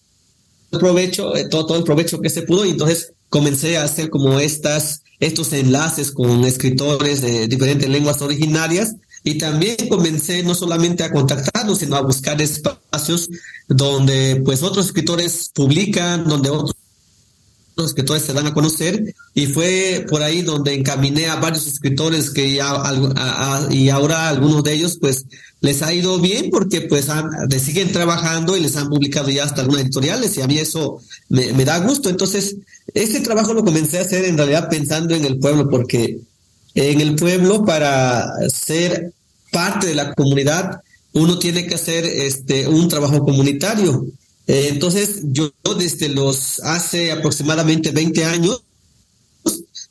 provecho, 0.72 1.36
eh, 1.36 1.48
todo, 1.50 1.66
todo 1.66 1.78
el 1.78 1.84
provecho 1.84 2.22
que 2.22 2.30
se 2.30 2.42
pudo 2.42 2.66
y 2.66 2.72
entonces 2.72 3.14
comencé 3.30 3.78
a 3.78 3.84
hacer 3.84 4.10
como 4.10 4.40
estas, 4.40 5.04
estos 5.20 5.54
enlaces 5.54 6.12
con 6.12 6.44
escritores 6.44 7.22
de 7.22 7.48
diferentes 7.48 7.90
lenguas 7.90 8.22
originarias 8.22 8.96
y 9.24 9.38
también 9.38 9.76
comencé 9.90 10.44
no 10.44 10.54
solamente 10.54 11.04
a 11.04 11.12
contactarlos, 11.12 11.80
sino 11.80 11.96
a 11.96 12.02
buscar 12.02 12.42
espacios 12.42 13.30
donde 13.68 14.42
pues 14.46 14.62
otros 14.62 14.86
escritores 14.86 15.50
publican, 15.54 16.26
donde 16.26 16.52
otros 16.52 16.76
escritores 17.84 18.24
se 18.24 18.34
dan 18.34 18.48
a 18.48 18.54
conocer 18.54 19.14
y 19.34 19.48
fue 19.48 20.06
por 20.10 20.24
ahí 20.24 20.42
donde 20.42 20.74
encaminé 20.74 21.28
a 21.28 21.36
varios 21.36 21.68
escritores 21.68 22.30
que 22.30 22.54
ya 22.54 22.74
y 23.70 23.90
ahora 23.90 24.30
algunos 24.30 24.64
de 24.64 24.74
ellos 24.74 24.98
pues 25.00 25.26
les 25.62 25.82
ha 25.82 25.94
ido 25.94 26.20
bien 26.20 26.50
porque 26.52 26.82
pues 26.82 27.10
han, 27.10 27.30
siguen 27.60 27.92
trabajando 27.92 28.56
y 28.56 28.62
les 28.62 28.78
han 28.78 28.90
publicado 28.90 29.30
ya 29.30 29.44
hasta 29.44 29.62
algunas 29.62 29.84
editoriales 29.84 30.38
y 30.38 30.42
a 30.42 30.48
mí 30.48 30.58
eso 30.58 31.02
me, 31.30 31.52
me 31.54 31.66
da 31.66 31.80
gusto. 31.80 32.10
Entonces 32.10 32.56
este 32.94 33.20
trabajo 33.20 33.54
lo 33.54 33.66
comencé 33.66 33.98
a 33.98 34.04
hacer 34.04 34.26
en 34.26 34.38
realidad 34.38 34.70
pensando 34.70 35.16
en 35.16 35.26
el 35.26 35.40
pueblo 35.40 35.70
porque 35.70 36.20
en 36.76 37.02
el 37.02 37.16
pueblo 37.16 37.66
para 37.66 38.32
ser 38.50 39.12
parte 39.52 39.88
de 39.88 39.96
la 39.96 40.14
comunidad 40.14 40.82
uno 41.14 41.40
tiene 41.40 41.66
que 41.66 41.76
hacer 41.76 42.06
este 42.06 42.68
un 42.68 42.88
trabajo 42.88 43.24
comunitario 43.24 44.06
eh, 44.48 44.68
entonces, 44.70 45.22
yo 45.24 45.52
desde 45.78 46.10
los 46.10 46.60
hace 46.60 47.12
aproximadamente 47.12 47.92
20 47.92 48.26
años 48.26 48.62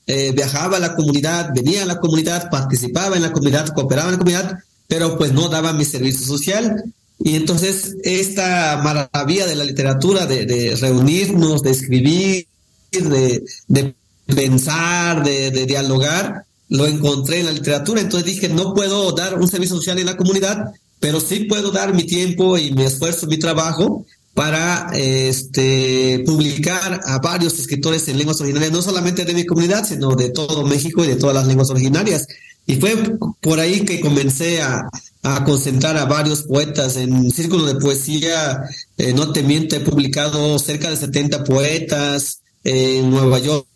eh, 0.06 0.32
viajaba 0.32 0.76
a 0.76 0.80
la 0.80 0.94
comunidad, 0.94 1.50
venía 1.54 1.82
a 1.82 1.87
la 1.87 1.99
comunidad, 1.99 2.50
participaba 2.50 3.16
en 3.16 3.23
la 3.23 3.32
comunidad, 3.32 3.68
cooperaba 3.75 4.08
en 4.08 4.12
la 4.12 4.18
comunidad, 4.18 4.58
pero 4.87 5.18
pues 5.18 5.32
no 5.32 5.49
daba 5.49 5.73
mi 5.73 5.84
servicio 5.84 6.25
social. 6.26 6.84
Y 7.18 7.37
entonces 7.37 7.96
esta 8.04 8.80
maravilla 8.82 9.46
de 9.46 9.56
la 9.56 9.64
literatura, 9.64 10.26
de, 10.26 10.76
reunirnos, 10.80 11.62
de 11.62 11.70
escribir, 11.70 12.46
de, 12.93 13.95
pensar, 14.26 15.25
de, 15.25 15.50
de, 15.50 15.67
dialogar, 15.67 16.45
lo 16.69 16.86
encontré 16.86 17.40
en 17.40 17.47
la 17.47 17.52
literatura. 17.52 18.00
Entonces 18.00 18.26
dije, 18.26 18.49
no 18.49 18.75
puedo 18.75 19.10
dar 19.12 19.38
un 19.38 19.49
servicio 19.49 19.76
social 19.76 19.99
en 19.99 20.06
la 20.06 20.17
comunidad, 20.17 20.75
pero 21.00 21.19
sí 21.19 21.40
puedo 21.40 21.71
dar 21.71 21.95
mi 21.95 22.04
tiempo 22.04 22.58
y 22.58 22.73
mi 22.73 22.84
esfuerzo, 22.84 23.26
mi 23.26 23.38
trabajo 23.38 24.04
para 24.34 24.90
este, 24.94 26.23
publicar 26.26 27.00
a 27.04 27.18
varios 27.18 27.58
escritores 27.58 28.08
en 28.08 28.18
lenguas 28.18 28.40
originarias, 28.40 28.73
no 28.73 28.82
solamente 28.82 29.25
de 29.25 29.32
mi 29.32 29.47
comunidad, 29.47 29.86
sino 29.86 30.14
de 30.16 30.30
todo 30.30 30.66
México 30.66 31.04
y 31.04 31.08
de 31.08 31.16
todas 31.16 31.36
las 31.36 31.47
lenguas 31.47 31.70
originarias. 31.70 32.26
Y 32.66 32.76
fue 32.76 32.97
por 33.40 33.60
ahí 33.60 33.84
que 33.84 34.00
comencé 34.00 34.60
a, 34.60 34.88
a 35.23 35.44
concentrar 35.44 35.97
a 35.97 36.06
varios 36.06 36.42
poetas 36.42 36.97
en 36.97 37.30
Círculo 37.30 37.64
de 37.64 37.76
Poesía. 37.76 38.62
Eh, 38.99 39.12
no 39.12 39.32
te 39.32 39.42
miento, 39.42 39.76
he 39.76 39.80
publicado 39.80 40.58
cerca 40.58 40.90
de 40.90 40.97
70 40.97 41.44
poetas 41.44 42.40
en 42.64 43.10
Nueva 43.10 43.38
York. 43.38 43.66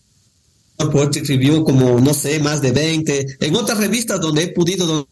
Poetry 0.93 1.23
Review 1.23 1.65
como, 1.65 2.01
no 2.01 2.15
sé, 2.15 2.39
más 2.39 2.63
de 2.63 2.73
20. 2.73 3.39
En 3.41 3.57
otras 3.57 3.79
revistas 3.79 4.21
donde 4.21 4.45
he 4.45 4.49
podido 4.49 5.09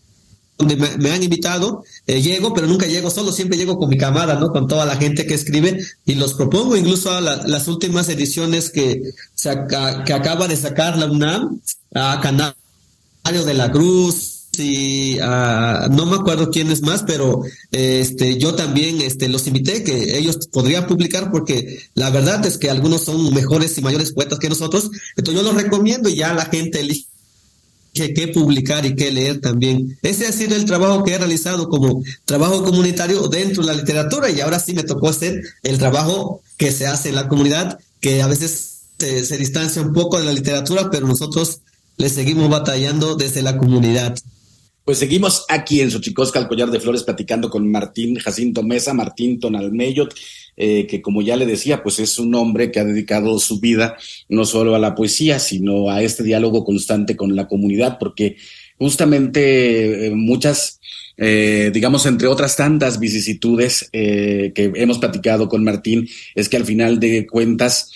donde 0.59 0.77
me, 0.77 1.11
han 1.11 1.23
invitado, 1.23 1.85
eh, 2.07 2.23
llego, 2.23 2.55
pero 2.55 2.67
nunca 2.67 2.87
llego 2.87 3.11
solo, 3.11 3.33
siempre 3.33 3.59
llego 3.59 3.79
con 3.79 3.89
mi 3.89 3.99
camada, 3.99 4.35
¿no? 4.35 4.53
Con 4.53 4.67
toda 4.67 4.87
la 4.87 4.97
gente 4.97 5.27
que 5.27 5.35
escribe 5.35 5.79
y 6.05 6.15
los 6.15 6.35
propongo, 6.35 6.77
incluso 6.77 7.11
a 7.11 7.21
las 7.21 7.69
últimas 7.69 8.09
ediciones 8.09 8.71
que, 8.71 9.03
que 10.07 10.13
acaba 10.13 10.49
de 10.49 10.57
sacar 10.57 10.97
la 10.97 11.07
UNAM, 11.07 11.61
a 11.95 12.21
Canario 12.21 13.45
de 13.45 13.55
la 13.55 13.71
Cruz, 13.71 14.37
y 14.59 15.19
no 15.91 16.07
me 16.07 16.17
acuerdo 16.17 16.51
quién 16.51 16.71
es 16.71 16.83
más, 16.83 17.03
pero 17.03 17.43
este 17.73 18.39
yo 18.39 18.55
también 18.55 19.03
este 19.03 19.29
los 19.29 19.47
invité 19.47 19.85
que 19.85 20.17
ellos 20.17 20.49
podrían 20.51 20.87
publicar 20.87 21.31
porque 21.31 21.81
la 21.95 22.11
verdad 22.11 22.45
es 22.47 22.57
que 22.57 22.71
algunos 22.71 23.03
son 23.03 23.35
mejores 23.35 23.77
y 23.77 23.83
mayores 23.83 24.13
poetas 24.13 24.39
que 24.39 24.49
nosotros, 24.49 24.91
entonces 25.17 25.43
yo 25.43 25.53
los 25.53 25.63
recomiendo 25.63 26.09
y 26.09 26.17
ya 26.17 26.33
la 26.33 26.47
gente 26.47 26.81
elige 26.81 27.07
que, 27.97 28.29
publicar 28.29 28.85
y 28.87 28.95
que 28.95 29.11
leer 29.11 29.41
también. 29.41 29.99
Ese 30.03 30.27
ha 30.27 30.33
sido 30.33 30.55
el 30.57 30.65
trabajo 30.65 31.03
que 31.03 31.15
he 31.15 31.19
realizado 31.19 31.69
como 31.69 32.03
trabajo 32.25 32.63
comunitario 32.63 33.29
dentro 33.29 33.63
de 33.63 33.73
la 33.73 33.79
literatura 33.79 34.31
y 34.31 34.41
ahora 34.41 34.59
sí 34.59 34.75
me 34.75 34.83
tocó 34.83 35.09
hacer 35.09 35.43
el 35.63 35.79
trabajo 35.79 36.43
que 36.57 36.73
se 36.73 36.87
hace 36.87 37.11
en 37.11 37.17
la 37.17 37.29
comunidad, 37.29 37.79
que 38.01 38.23
a 38.23 38.27
veces 38.27 38.77
se, 38.99 39.39
distancia 39.39 39.83
un 39.83 39.93
poco 39.93 40.19
de 40.19 40.25
la 40.25 40.33
literatura, 40.33 40.91
pero 40.91 41.07
nosotros 41.07 41.61
le 41.97 42.09
seguimos 42.09 42.49
batallando 42.49 43.15
desde 43.17 43.43
la 43.43 43.59
comunidad. 43.59 44.17
Pues 44.85 44.99
seguimos 44.99 45.45
aquí 45.49 45.81
en 45.81 45.91
Xochicosca, 45.91 46.39
al 46.39 46.49
Collar 46.49 46.71
de 46.71 46.79
Flores, 46.79 47.03
platicando 47.03 47.51
con 47.51 47.71
Martín 47.71 48.17
Jacinto 48.17 48.63
Mesa, 48.63 48.95
Martín 48.95 49.41
Tonalmeyot, 49.41 50.15
eh, 50.57 50.87
que 50.87 51.03
como 51.03 51.21
ya 51.21 51.37
le 51.37 51.45
decía, 51.45 51.83
pues 51.83 51.99
es 51.99 52.19
un 52.19 52.35
hombre 52.35 52.71
que 52.71 52.81
ha 52.81 52.85
dedicado 52.85 53.39
su 53.39 53.61
vida 53.61 53.97
no 54.29 54.47
solo 54.47 54.75
a 54.75 54.79
la 54.79 54.95
poesía, 54.95 55.39
sino 55.39 55.91
a 55.91 56.03
este 56.03 56.23
diálogo 56.23 56.65
constante 56.65 57.15
con 57.15 57.37
la 57.37 57.47
comunidad, 57.47 57.99
porque 57.99 58.37
justamente 58.79 60.07
eh, 60.07 60.11
muchas, 60.13 60.81
eh, 61.19 61.71
digamos, 61.75 62.07
entre 62.07 62.29
otras 62.29 62.57
tantas 62.57 62.99
vicisitudes 62.99 63.91
que 63.93 64.53
hemos 64.75 64.99
platicado 64.99 65.49
con 65.49 65.63
Martín, 65.63 66.09
es 66.35 66.49
que 66.49 66.57
al 66.57 66.65
final 66.65 67.01
de 67.01 67.27
cuentas, 67.27 67.93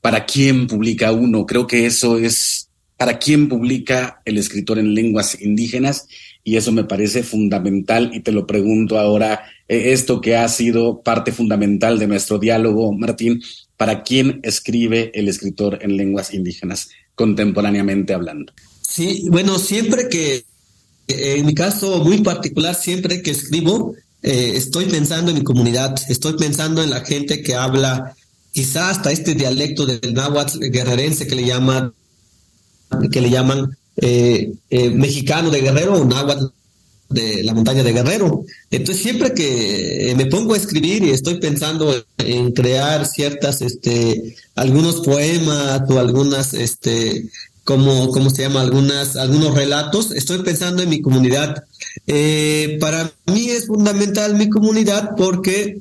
¿para 0.00 0.26
quién 0.26 0.68
publica 0.68 1.10
uno? 1.10 1.44
Creo 1.44 1.66
que 1.66 1.86
eso 1.86 2.18
es 2.18 2.70
para 2.96 3.18
quién 3.18 3.48
publica 3.48 4.22
el 4.24 4.38
escritor 4.38 4.78
en 4.78 4.94
lenguas 4.94 5.40
indígenas 5.40 6.08
y 6.46 6.56
eso 6.56 6.70
me 6.70 6.84
parece 6.84 7.24
fundamental 7.24 8.12
y 8.14 8.20
te 8.20 8.30
lo 8.30 8.46
pregunto 8.46 9.00
ahora, 9.00 9.46
eh, 9.66 9.92
esto 9.92 10.20
que 10.20 10.36
ha 10.36 10.48
sido 10.48 11.02
parte 11.02 11.32
fundamental 11.32 11.98
de 11.98 12.06
nuestro 12.06 12.38
diálogo, 12.38 12.92
Martín, 12.92 13.42
¿para 13.76 14.04
quién 14.04 14.38
escribe 14.44 15.10
el 15.14 15.26
escritor 15.26 15.80
en 15.82 15.96
lenguas 15.96 16.32
indígenas 16.32 16.90
contemporáneamente 17.16 18.14
hablando? 18.14 18.52
Sí, 18.88 19.24
bueno, 19.28 19.58
siempre 19.58 20.08
que, 20.08 20.44
en 21.08 21.46
mi 21.46 21.52
caso 21.52 22.04
muy 22.04 22.18
particular, 22.18 22.76
siempre 22.76 23.22
que 23.22 23.32
escribo, 23.32 23.96
eh, 24.22 24.52
estoy 24.54 24.84
pensando 24.84 25.32
en 25.32 25.38
mi 25.38 25.42
comunidad, 25.42 25.96
estoy 26.08 26.34
pensando 26.34 26.80
en 26.80 26.90
la 26.90 27.00
gente 27.00 27.42
que 27.42 27.56
habla 27.56 28.14
quizá 28.52 28.90
hasta 28.90 29.10
este 29.10 29.34
dialecto 29.34 29.84
del 29.84 30.14
náhuatl 30.14 30.60
guerrerense 30.70 31.26
que 31.26 31.34
le 31.34 31.44
llaman 31.44 31.92
que 33.10 33.20
le 33.20 33.30
llaman 33.30 33.76
eh, 33.96 34.52
eh, 34.70 34.90
mexicano 34.90 35.50
de 35.50 35.60
Guerrero 35.60 35.94
o 35.94 36.04
náhuatl 36.04 36.46
de 37.08 37.42
la 37.44 37.54
montaña 37.54 37.82
de 37.82 37.92
Guerrero. 37.92 38.44
Entonces 38.70 39.02
siempre 39.02 39.32
que 39.32 40.12
me 40.16 40.26
pongo 40.26 40.54
a 40.54 40.56
escribir 40.56 41.04
y 41.04 41.10
estoy 41.10 41.36
pensando 41.36 41.94
en 42.18 42.52
crear 42.52 43.06
ciertas, 43.06 43.62
este, 43.62 44.36
algunos 44.54 45.02
poemas 45.02 45.82
o 45.88 45.98
algunas, 45.98 46.52
este, 46.54 47.28
como, 47.64 48.10
¿cómo 48.10 48.30
se 48.30 48.42
llama? 48.42 48.62
Algunas, 48.62 49.16
algunos 49.16 49.54
relatos, 49.54 50.12
estoy 50.12 50.42
pensando 50.42 50.82
en 50.82 50.88
mi 50.88 51.00
comunidad. 51.00 51.64
Eh, 52.06 52.78
para 52.80 53.12
mí 53.26 53.50
es 53.50 53.66
fundamental 53.66 54.34
mi 54.36 54.48
comunidad 54.48 55.10
porque 55.16 55.80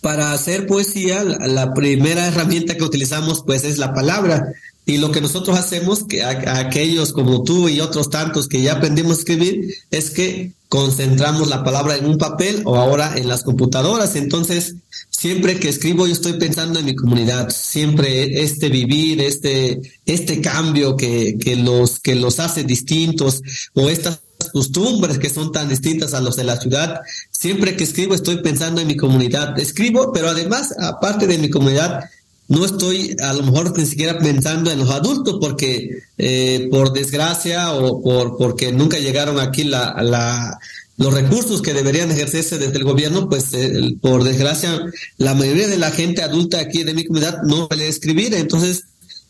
para 0.00 0.32
hacer 0.32 0.66
poesía, 0.66 1.22
la 1.22 1.74
primera 1.74 2.26
herramienta 2.26 2.76
que 2.76 2.84
utilizamos 2.84 3.42
pues 3.44 3.64
es 3.64 3.78
la 3.78 3.92
palabra. 3.92 4.52
Y 4.90 4.98
lo 4.98 5.12
que 5.12 5.20
nosotros 5.20 5.56
hacemos, 5.56 6.02
que 6.02 6.24
aquellos 6.24 7.12
como 7.12 7.44
tú 7.44 7.68
y 7.68 7.80
otros 7.80 8.10
tantos 8.10 8.48
que 8.48 8.60
ya 8.60 8.72
aprendimos 8.72 9.12
a 9.12 9.20
escribir, 9.20 9.72
es 9.92 10.10
que 10.10 10.50
concentramos 10.68 11.48
la 11.48 11.62
palabra 11.62 11.96
en 11.96 12.06
un 12.06 12.18
papel 12.18 12.62
o 12.64 12.74
ahora 12.74 13.14
en 13.16 13.28
las 13.28 13.44
computadoras. 13.44 14.16
Entonces, 14.16 14.74
siempre 15.08 15.60
que 15.60 15.68
escribo 15.68 16.08
yo 16.08 16.12
estoy 16.12 16.32
pensando 16.32 16.80
en 16.80 16.86
mi 16.86 16.96
comunidad, 16.96 17.50
siempre 17.50 18.42
este 18.42 18.68
vivir, 18.68 19.20
este, 19.20 19.80
este 20.06 20.40
cambio 20.40 20.96
que, 20.96 21.38
que, 21.38 21.54
los, 21.54 22.00
que 22.00 22.16
los 22.16 22.40
hace 22.40 22.64
distintos 22.64 23.42
o 23.74 23.88
estas 23.88 24.22
costumbres 24.52 25.20
que 25.20 25.30
son 25.30 25.52
tan 25.52 25.68
distintas 25.68 26.14
a 26.14 26.20
los 26.20 26.34
de 26.34 26.42
la 26.42 26.56
ciudad. 26.56 27.00
Siempre 27.30 27.76
que 27.76 27.84
escribo 27.84 28.16
estoy 28.16 28.42
pensando 28.42 28.80
en 28.80 28.88
mi 28.88 28.96
comunidad. 28.96 29.56
Escribo, 29.56 30.12
pero 30.12 30.30
además, 30.30 30.74
aparte 30.80 31.28
de 31.28 31.38
mi 31.38 31.48
comunidad, 31.48 32.10
no 32.50 32.64
estoy 32.64 33.16
a 33.22 33.32
lo 33.32 33.44
mejor 33.44 33.78
ni 33.78 33.86
siquiera 33.86 34.18
pensando 34.18 34.72
en 34.72 34.80
los 34.80 34.90
adultos 34.90 35.38
porque 35.40 36.02
eh, 36.18 36.68
por 36.70 36.92
desgracia 36.92 37.72
o 37.72 38.02
por 38.02 38.36
porque 38.36 38.72
nunca 38.72 38.98
llegaron 38.98 39.38
aquí 39.38 39.62
la, 39.62 40.02
la, 40.02 40.58
los 40.96 41.14
recursos 41.14 41.62
que 41.62 41.72
deberían 41.72 42.10
ejercerse 42.10 42.58
desde 42.58 42.76
el 42.76 42.82
gobierno, 42.82 43.28
pues 43.28 43.54
eh, 43.54 43.94
por 44.02 44.24
desgracia 44.24 44.80
la 45.16 45.34
mayoría 45.34 45.68
de 45.68 45.78
la 45.78 45.92
gente 45.92 46.24
adulta 46.24 46.58
aquí 46.58 46.82
de 46.82 46.92
mi 46.92 47.06
comunidad 47.06 47.40
no 47.44 47.68
puede 47.68 47.86
escribir, 47.86 48.34
entonces 48.34 48.82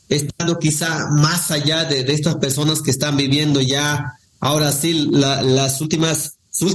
estando 0.09 0.59
quizá 0.59 1.11
más 1.11 1.51
allá 1.51 1.85
de, 1.85 2.01
estas 2.11 2.37
personas 2.37 2.81
que 2.81 2.91
están 2.91 3.19
viviendo 3.19 3.61
ya 3.61 4.15
ahora 4.41 4.73
sí 4.73 5.11
las 5.13 5.79
últimas 5.83 6.37
su, 6.51 6.67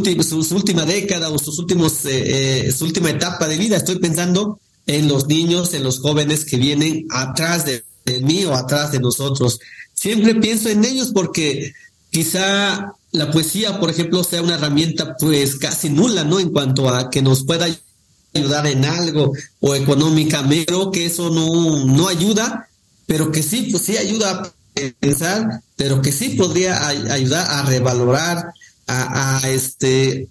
última 0.56 0.86
década 0.86 1.30
o 1.30 1.40
sus 1.40 1.58
últimos 1.58 2.06
eh, 2.06 2.72
su 2.72 2.86
última 2.86 3.10
etapa 3.10 3.48
de 3.48 3.58
vida, 3.58 3.78
estoy 3.78 3.98
pensando 3.98 4.60
en 4.88 5.08
los 5.08 5.28
niños, 5.28 5.74
en 5.74 5.84
los 5.84 6.00
jóvenes 6.00 6.46
que 6.46 6.58
vienen 6.58 7.08
atrás 7.10 7.66
de, 7.66 7.84
mí 8.22 8.46
o 8.46 8.54
atrás 8.54 8.92
de 8.92 9.00
nosotros. 9.00 9.60
Siempre 9.94 10.36
pienso 10.36 10.70
en 10.70 10.86
ellos 10.86 11.12
porque 11.12 11.74
quizá 12.12 12.94
la 13.12 13.32
poesía, 13.32 13.80
por 13.80 13.90
ejemplo, 13.90 14.24
sea 14.24 14.44
una 14.44 14.56
herramienta 14.56 15.16
pues 15.18 15.56
casi 15.56 15.90
nula, 15.90 16.24
¿no? 16.24 16.40
En 16.40 16.50
cuanto 16.50 16.88
a 16.90 17.10
que 17.10 17.24
nos 17.24 17.46
pueda 17.46 17.68
ayudar 18.36 18.68
en 18.68 18.86
algo 18.86 19.34
o 19.60 19.74
económicamente, 19.74 20.68
creo 20.68 20.92
que 20.92 21.08
eso 21.08 21.32
no, 21.32 21.86
no 21.86 22.08
ayuda, 22.08 22.70
pero 23.08 23.32
que 23.32 23.42
sí, 23.42 23.70
pues 23.72 23.84
sí 23.84 23.98
ayuda 23.98 24.32
a 24.32 24.54
pensar, 25.00 25.62
pero 25.76 26.02
que 26.02 26.12
sí 26.12 26.30
podría 26.30 26.88
ayudar 26.88 27.48
a 27.50 27.64
revalorar, 27.64 28.54
a, 28.88 29.40
a 29.40 29.50
este, 29.50 30.28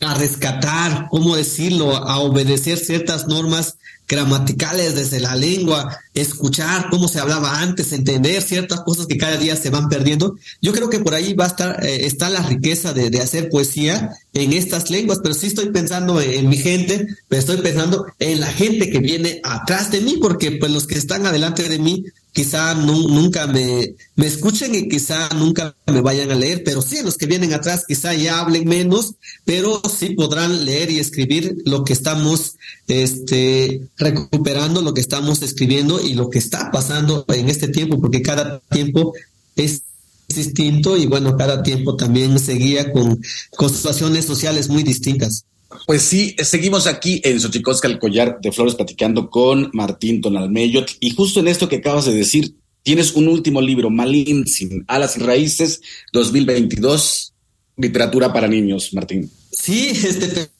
a 0.00 0.14
rescatar, 0.14 1.08
¿cómo 1.10 1.36
decirlo?, 1.36 1.94
a 1.96 2.18
obedecer 2.18 2.78
ciertas 2.78 3.26
normas 3.28 3.76
gramaticales 4.10 4.96
desde 4.96 5.20
la 5.20 5.36
lengua, 5.36 5.96
escuchar 6.14 6.88
cómo 6.90 7.06
se 7.06 7.20
hablaba 7.20 7.60
antes, 7.60 7.92
entender 7.92 8.42
ciertas 8.42 8.80
cosas 8.80 9.06
que 9.06 9.16
cada 9.16 9.36
día 9.36 9.54
se 9.54 9.70
van 9.70 9.88
perdiendo. 9.88 10.36
Yo 10.60 10.72
creo 10.72 10.90
que 10.90 10.98
por 10.98 11.14
ahí 11.14 11.32
va 11.34 11.44
a 11.44 11.48
estar, 11.48 11.86
eh, 11.86 12.06
está 12.06 12.28
la 12.28 12.42
riqueza 12.42 12.92
de, 12.92 13.08
de, 13.08 13.20
hacer 13.20 13.48
poesía 13.48 14.10
en 14.32 14.52
estas 14.52 14.90
lenguas, 14.90 15.20
pero 15.22 15.34
sí 15.34 15.46
estoy 15.46 15.70
pensando 15.70 16.20
en, 16.20 16.48
mi 16.48 16.56
gente, 16.56 17.06
pero 17.28 17.38
estoy 17.38 17.58
pensando 17.58 18.06
en 18.18 18.40
la 18.40 18.48
gente 18.48 18.90
que 18.90 18.98
viene 18.98 19.40
atrás 19.44 19.92
de 19.92 20.00
mí, 20.00 20.18
porque 20.20 20.52
pues 20.52 20.72
los 20.72 20.88
que 20.88 20.98
están 20.98 21.24
adelante 21.24 21.68
de 21.68 21.78
mí 21.78 22.04
quizá 22.32 22.74
nunca 22.74 23.46
me, 23.46 23.94
me 24.16 24.26
escuchen 24.26 24.74
y 24.74 24.88
quizá 24.88 25.28
nunca 25.34 25.74
me 25.86 26.00
vayan 26.00 26.30
a 26.30 26.34
leer, 26.34 26.62
pero 26.64 26.82
sí, 26.82 26.98
los 27.02 27.16
que 27.16 27.26
vienen 27.26 27.52
atrás 27.52 27.84
quizá 27.86 28.14
ya 28.14 28.40
hablen 28.40 28.68
menos, 28.68 29.14
pero 29.44 29.82
sí 29.88 30.10
podrán 30.10 30.64
leer 30.64 30.90
y 30.90 30.98
escribir 30.98 31.56
lo 31.64 31.84
que 31.84 31.92
estamos 31.92 32.56
este, 32.88 33.82
recuperando, 33.96 34.82
lo 34.82 34.94
que 34.94 35.00
estamos 35.00 35.42
escribiendo 35.42 36.00
y 36.00 36.14
lo 36.14 36.30
que 36.30 36.38
está 36.38 36.70
pasando 36.70 37.24
en 37.28 37.48
este 37.48 37.68
tiempo, 37.68 38.00
porque 38.00 38.22
cada 38.22 38.60
tiempo 38.70 39.12
es 39.56 39.82
distinto 40.28 40.96
y 40.96 41.06
bueno, 41.06 41.36
cada 41.36 41.62
tiempo 41.62 41.96
también 41.96 42.38
seguía 42.38 42.92
con, 42.92 43.20
con 43.56 43.70
situaciones 43.70 44.24
sociales 44.24 44.68
muy 44.68 44.82
distintas. 44.82 45.44
Pues 45.86 46.02
sí, 46.02 46.34
seguimos 46.42 46.86
aquí 46.86 47.20
en 47.24 47.40
Xochicosca, 47.40 47.86
el 47.86 47.98
collar 47.98 48.40
de 48.40 48.52
flores, 48.52 48.74
platicando 48.74 49.30
con 49.30 49.70
Martín 49.72 50.20
Tonalmeyot. 50.20 50.90
Y 51.00 51.10
justo 51.14 51.40
en 51.40 51.48
esto 51.48 51.68
que 51.68 51.76
acabas 51.76 52.06
de 52.06 52.12
decir, 52.12 52.56
tienes 52.82 53.14
un 53.14 53.28
último 53.28 53.60
libro, 53.60 53.88
Malin, 53.88 54.46
sin 54.46 54.84
alas 54.88 55.16
y 55.16 55.20
raíces, 55.20 55.80
2022, 56.12 57.32
literatura 57.76 58.32
para 58.32 58.48
niños, 58.48 58.92
Martín. 58.94 59.30
Sí, 59.52 59.88
este, 59.90 60.50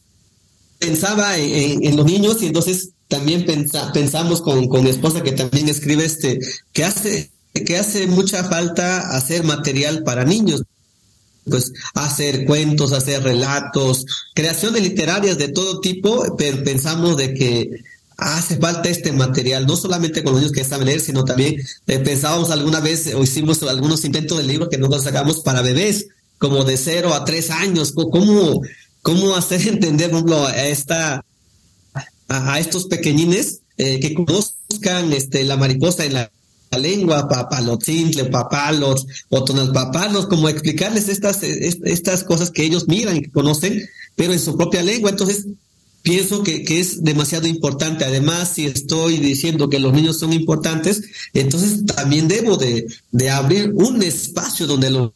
pensaba 0.79 1.37
en, 1.39 1.97
los 1.97 2.07
niños 2.07 2.43
y 2.43 2.47
entonces 2.47 2.91
también 3.09 3.45
pensamos 3.93 4.41
con, 4.41 4.69
con 4.69 4.85
mi 4.85 4.91
esposa 4.91 5.23
que 5.23 5.33
también 5.33 5.69
escribe 5.69 6.05
este, 6.05 6.39
que 6.73 6.85
hace, 6.85 7.33
que 7.53 7.77
hace 7.77 8.07
mucha 8.07 8.45
falta 8.45 9.17
hacer 9.17 9.43
material 9.43 10.05
para 10.05 10.25
niños 10.25 10.63
pues 11.49 11.73
hacer 11.95 12.45
cuentos, 12.45 12.93
hacer 12.93 13.23
relatos, 13.23 14.07
creaciones 14.35 14.83
literarias 14.83 15.39
de 15.39 15.49
todo 15.49 15.81
tipo, 15.81 16.37
pero 16.37 16.63
pensamos 16.63 17.17
de 17.17 17.35
que 17.35 17.71
hace 18.17 18.59
falta 18.59 18.89
este 18.89 19.13
material, 19.13 19.67
no 19.67 19.77
solamente 19.77 20.23
con 20.23 20.33
los 20.33 20.43
niños 20.43 20.55
que 20.55 20.65
saben 20.65 20.87
leer, 20.87 21.01
sino 21.01 21.25
también 21.25 21.57
eh, 21.87 21.99
pensábamos 21.99 22.51
alguna 22.51 22.81
vez 22.81 23.15
o 23.15 23.23
hicimos 23.23 23.63
algunos 23.63 24.05
intentos 24.05 24.39
de 24.39 24.45
libros 24.45 24.69
que 24.69 24.79
nos 24.79 25.03
sacamos 25.03 25.41
para 25.41 25.63
bebés, 25.63 26.09
como 26.39 26.65
de 26.65 26.77
cero 26.77 27.15
a 27.15 27.25
tres 27.25 27.51
años, 27.51 27.93
cómo, 27.93 28.63
cómo 29.03 29.35
hacer 29.37 29.61
entender, 29.69 30.11
a 30.15 30.67
esta, 30.67 31.25
a, 32.29 32.61
estos 32.61 32.87
pequeñines 32.87 33.61
eh, 33.79 34.01
que 34.01 34.15
conozcan 34.15 35.13
este, 35.13 35.45
la 35.45 35.57
mariposa 35.57 36.05
en 36.05 36.15
la 36.15 36.31
lengua, 36.79 37.29
papalotzintle, 37.29 38.27
papalos, 38.27 39.07
o 39.29 39.45
papalos, 39.73 40.27
como 40.27 40.49
explicarles 40.49 41.09
estas, 41.09 41.43
estas 41.43 42.23
cosas 42.25 42.51
que 42.51 42.63
ellos 42.63 42.87
miran 42.87 43.17
y 43.17 43.25
conocen, 43.25 43.89
pero 44.15 44.33
en 44.33 44.39
su 44.39 44.57
propia 44.57 44.83
lengua. 44.83 45.11
Entonces, 45.11 45.47
pienso 46.03 46.43
que, 46.45 46.65
que, 46.65 46.79
es 46.79 47.03
demasiado 47.03 47.49
importante. 47.49 48.05
Además, 48.05 48.53
si 48.55 48.67
estoy 48.67 49.19
diciendo 49.19 49.69
que 49.69 49.81
los 49.81 49.93
niños 49.93 50.19
son 50.19 50.33
importantes, 50.33 51.03
entonces 51.35 51.85
también 51.87 52.29
debo 52.29 52.57
de, 52.57 52.87
de 53.11 53.31
abrir 53.31 53.73
un 53.75 54.03
espacio 54.03 54.67
donde 54.69 54.91
los 54.91 55.11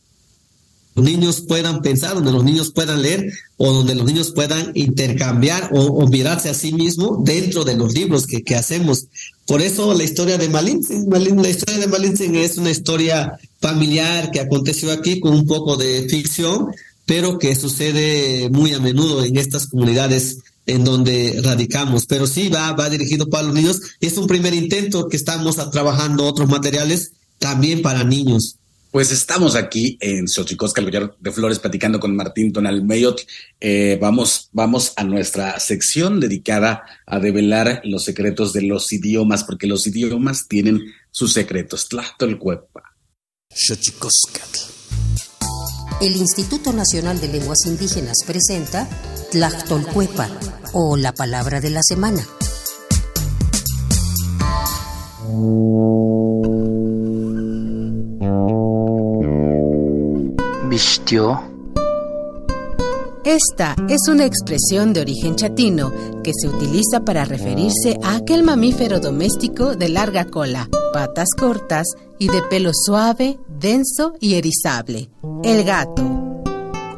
niños 0.97 1.41
puedan 1.41 1.83
pensar, 1.83 2.15
donde 2.15 2.33
los 2.33 2.45
niños 2.45 2.71
puedan 2.71 3.03
leer 3.03 3.33
o 3.57 3.73
donde 3.73 3.95
los 3.95 4.07
niños 4.07 4.33
puedan 4.33 4.73
intercambiar 4.75 5.71
o, 5.73 6.07
mirarse 6.09 6.49
a 6.49 6.55
sí 6.55 6.73
mismo 6.73 7.23
dentro 7.25 7.65
de 7.65 7.77
los 7.77 7.95
libros 7.95 8.27
que, 8.27 8.43
que 8.43 8.57
hacemos. 8.57 9.07
Por 9.47 9.61
eso 9.61 9.93
la 9.95 10.05
historia 10.05 10.39
de 10.39 10.49
Malintzin, 10.49 11.07
la 11.11 11.49
historia 11.49 11.79
de 11.79 11.87
Malintzin 11.87 12.35
es 12.37 12.57
una 12.57 12.71
historia 12.71 13.39
familiar 13.61 14.31
que 14.31 14.41
aconteció 14.41 14.91
aquí 14.91 15.21
con 15.21 15.35
un 15.35 15.47
poco 15.47 15.77
de 15.77 16.09
ficción, 16.09 16.69
pero 17.05 17.39
que 17.39 17.55
sucede 17.55 18.49
muy 18.51 18.73
a 18.73 18.81
menudo 18.81 19.23
en 19.23 19.37
estas 19.37 19.67
comunidades 19.67 20.39
en 20.67 20.85
donde 20.85 21.41
radicamos. 21.43 22.07
Pero 22.07 22.27
sí 22.27 22.49
va, 22.49 22.73
va 22.73 22.89
dirigido 22.89 23.29
para 23.29 23.45
los 23.45 23.55
niños. 23.55 23.81
Es 24.01 24.17
un 24.17 24.27
primer 24.27 24.55
intento 24.55 25.09
que 25.09 25.17
estamos 25.17 25.57
trabajando 25.71 26.25
otros 26.25 26.49
materiales 26.49 27.13
también 27.39 27.83
para 27.83 28.05
niños. 28.05 28.57
Pues 28.95 29.11
estamos 29.11 29.57
aquí 29.57 29.99
en 30.01 30.29
Xochicosca, 30.29 30.81
el 30.81 30.87
collar 30.87 31.17
de 31.19 31.33
flores, 31.33 31.59
platicando 31.59 31.99
con 31.99 32.15
Martín 32.15 32.53
Tonalmeyot. 32.53 33.23
Eh, 33.59 33.99
vamos, 34.01 34.51
vamos 34.53 34.93
a 34.95 35.03
nuestra 35.03 35.59
sección 35.59 36.21
dedicada 36.21 36.85
a 37.05 37.19
develar 37.19 37.81
los 37.83 38.05
secretos 38.05 38.53
de 38.53 38.63
los 38.63 38.93
idiomas, 38.93 39.43
porque 39.43 39.67
los 39.67 39.85
idiomas 39.89 40.47
tienen 40.47 40.81
sus 41.11 41.33
secretos. 41.33 41.89
Tlachtolcuepa. 41.89 42.95
Xochicoscatl. 43.53 44.61
El 46.01 46.15
Instituto 46.15 46.73
Nacional 46.73 47.21
de 47.21 47.27
Lenguas 47.27 47.67
Indígenas 47.67 48.19
presenta 48.25 48.89
Tlachtolcuepa, 49.33 50.31
o 50.73 50.97
la 50.97 51.13
palabra 51.13 51.61
de 51.61 51.71
la 51.71 51.83
semana. 51.83 52.25
Esta 63.25 63.77
es 63.89 64.09
una 64.09 64.25
expresión 64.25 64.93
de 64.93 65.01
origen 65.01 65.37
chatino 65.37 65.93
que 66.23 66.33
se 66.35 66.49
utiliza 66.49 67.05
para 67.05 67.25
referirse 67.25 67.99
a 68.03 68.17
aquel 68.17 68.43
mamífero 68.43 69.01
doméstico 69.01 69.77
de 69.77 69.89
larga 69.89 70.25
cola, 70.25 70.69
patas 70.93 71.29
cortas 71.39 71.87
y 72.19 72.29
de 72.29 72.43
pelo 72.43 72.73
suave, 72.75 73.39
denso 73.49 74.15
y 74.21 74.35
erizable, 74.35 75.11
el 75.43 75.65
gato. 75.65 76.43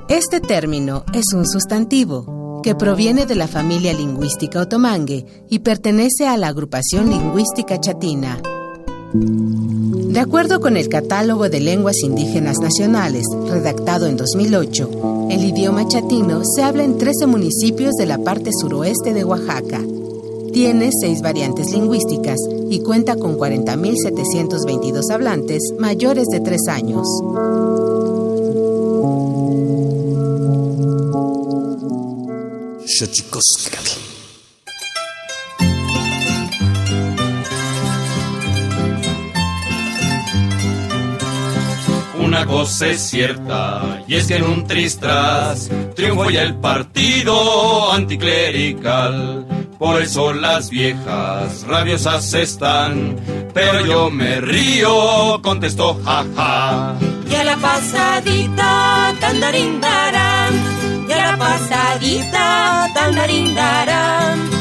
Este 0.09 0.41
término 0.41 1.05
es 1.13 1.33
un 1.35 1.47
sustantivo 1.47 2.61
que 2.63 2.75
proviene 2.75 3.27
de 3.27 3.35
la 3.35 3.47
familia 3.47 3.93
lingüística 3.93 4.63
otomangue 4.63 5.45
y 5.51 5.59
pertenece 5.61 6.27
a 6.27 6.37
la 6.37 6.49
agrupación 6.49 7.11
lingüística 7.11 7.79
chatina. 7.79 8.41
De 9.13 10.21
acuerdo 10.21 10.61
con 10.61 10.77
el 10.77 10.89
Catálogo 10.89 11.49
de 11.49 11.61
Lenguas 11.61 12.03
Indígenas 12.03 12.59
Nacionales, 12.59 13.25
redactado 13.49 14.07
en 14.07 14.17
2008, 14.17 15.29
el 15.31 15.45
idioma 15.45 15.87
chatino 15.87 16.43
se 16.45 16.63
habla 16.63 16.85
en 16.85 16.99
13 16.99 17.27
municipios 17.27 17.95
de 17.95 18.07
la 18.07 18.19
parte 18.19 18.51
suroeste 18.59 19.15
de 19.15 19.25
Oaxaca. 19.25 19.81
Tiene 20.53 20.91
seis 20.99 21.21
variantes 21.23 21.71
lingüísticas 21.71 22.39
y 22.71 22.81
cuenta 22.81 23.17
con 23.17 23.39
40.722 23.39 25.11
hablantes 25.13 25.63
mayores 25.79 26.27
de 26.29 26.41
tres 26.41 26.67
años. 26.69 27.07
Una 33.87 34.06
cosa 42.47 42.89
es 42.89 43.01
cierta, 43.01 44.03
y 44.07 44.15
es 44.15 44.27
que 44.27 44.37
en 44.37 44.45
un 44.45 44.67
tristras 44.67 45.71
triunfó 45.95 46.31
ya 46.31 46.43
el 46.43 46.55
partido 46.57 47.93
anticlerical. 47.93 49.47
Por 49.79 50.01
eso 50.01 50.33
las 50.33 50.71
viejas 50.71 51.67
rabiosas 51.67 52.33
están, 52.33 53.17
pero 53.53 53.85
yo 53.85 54.11
me 54.11 54.41
río, 54.41 55.41
contestó 55.43 56.01
jaja. 56.03 56.95
Ya 57.29 57.45
la 57.45 57.57
pasadita, 57.57 59.15
tandarindarán, 59.21 60.55
ya 61.09 61.33
la 61.33 61.37
pasadita, 61.37 62.89
tandarindarán. 62.95 64.57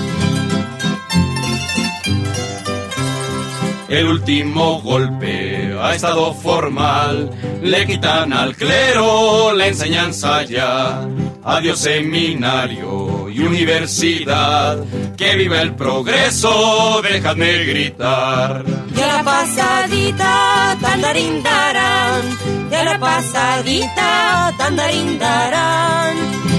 El 3.88 4.08
último 4.08 4.82
golpe 4.82 5.45
ha 5.86 5.96
estado 5.96 6.34
formal, 6.34 7.32
le 7.62 7.86
quitan 7.86 8.34
al 8.34 8.56
clero 8.56 9.54
la 9.54 9.68
enseñanza 9.68 10.44
ya. 10.44 11.08
Adiós 11.44 11.80
seminario 11.80 13.30
y 13.30 13.40
universidad, 13.40 14.84
que 15.16 15.36
viva 15.36 15.62
el 15.62 15.76
progreso, 15.76 17.02
déjame 17.04 17.66
gritar. 17.66 18.66
Ya 18.96 19.08
la 19.08 19.24
pasadita, 19.24 20.78
tandarindarán, 20.82 22.24
ya 22.72 22.84
la 22.84 23.00
pasadita, 23.00 24.54
tandarindarán. 24.58 26.55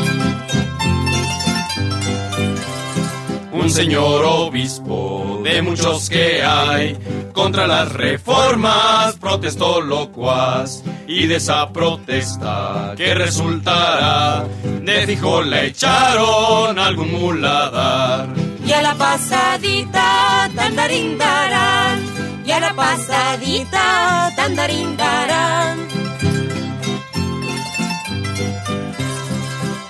Un 3.67 3.73
señor 3.73 4.25
obispo 4.25 5.41
de 5.43 5.61
muchos 5.61 6.09
que 6.09 6.41
hay, 6.41 6.97
contra 7.33 7.67
las 7.67 7.93
reformas 7.93 9.17
protestó 9.17 9.81
locuaz 9.81 10.85
y 11.09 11.27
de 11.27 11.35
esa 11.35 11.69
protesta 11.73 12.95
que 12.97 13.13
resultará 13.13 14.45
de 14.63 15.07
fijo 15.09 15.43
le 15.43 15.67
echaron 15.67 16.79
algún 16.79 17.11
muladar. 17.11 18.29
Y 18.65 18.71
a 18.71 18.83
la 18.83 18.95
pasadita 18.95 20.49
tandarindarán, 20.55 21.99
y 22.47 22.51
a 22.53 22.61
la 22.61 22.73
pasadita 22.73 24.33
tandarindarán. 24.37 26.06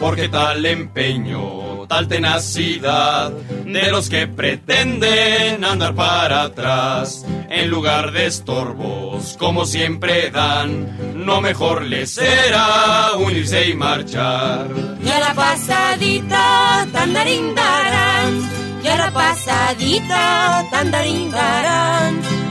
Porque 0.06 0.28
tal 0.28 0.64
empeño, 0.64 1.84
tal 1.88 2.06
tenacidad 2.06 3.32
de 3.32 3.90
los 3.90 4.08
que 4.08 4.28
pretenden 4.28 5.64
andar 5.64 5.96
para 5.96 6.44
atrás, 6.44 7.26
en 7.50 7.68
lugar 7.68 8.12
de 8.12 8.26
estorbos, 8.26 9.36
como 9.36 9.66
siempre 9.66 10.30
dan, 10.30 11.26
no 11.26 11.40
mejor 11.40 11.82
les 11.82 12.12
será 12.12 13.14
unirse 13.16 13.68
y 13.68 13.74
marchar. 13.74 14.68
Y 15.04 15.08
a 15.08 15.18
la 15.18 15.34
pasadita 15.34 16.86
tandarindarán, 16.92 18.50
y 18.84 18.86
a 18.86 18.96
la 18.96 19.10
pasadita 19.10 20.64
tandarindarán. 20.70 22.45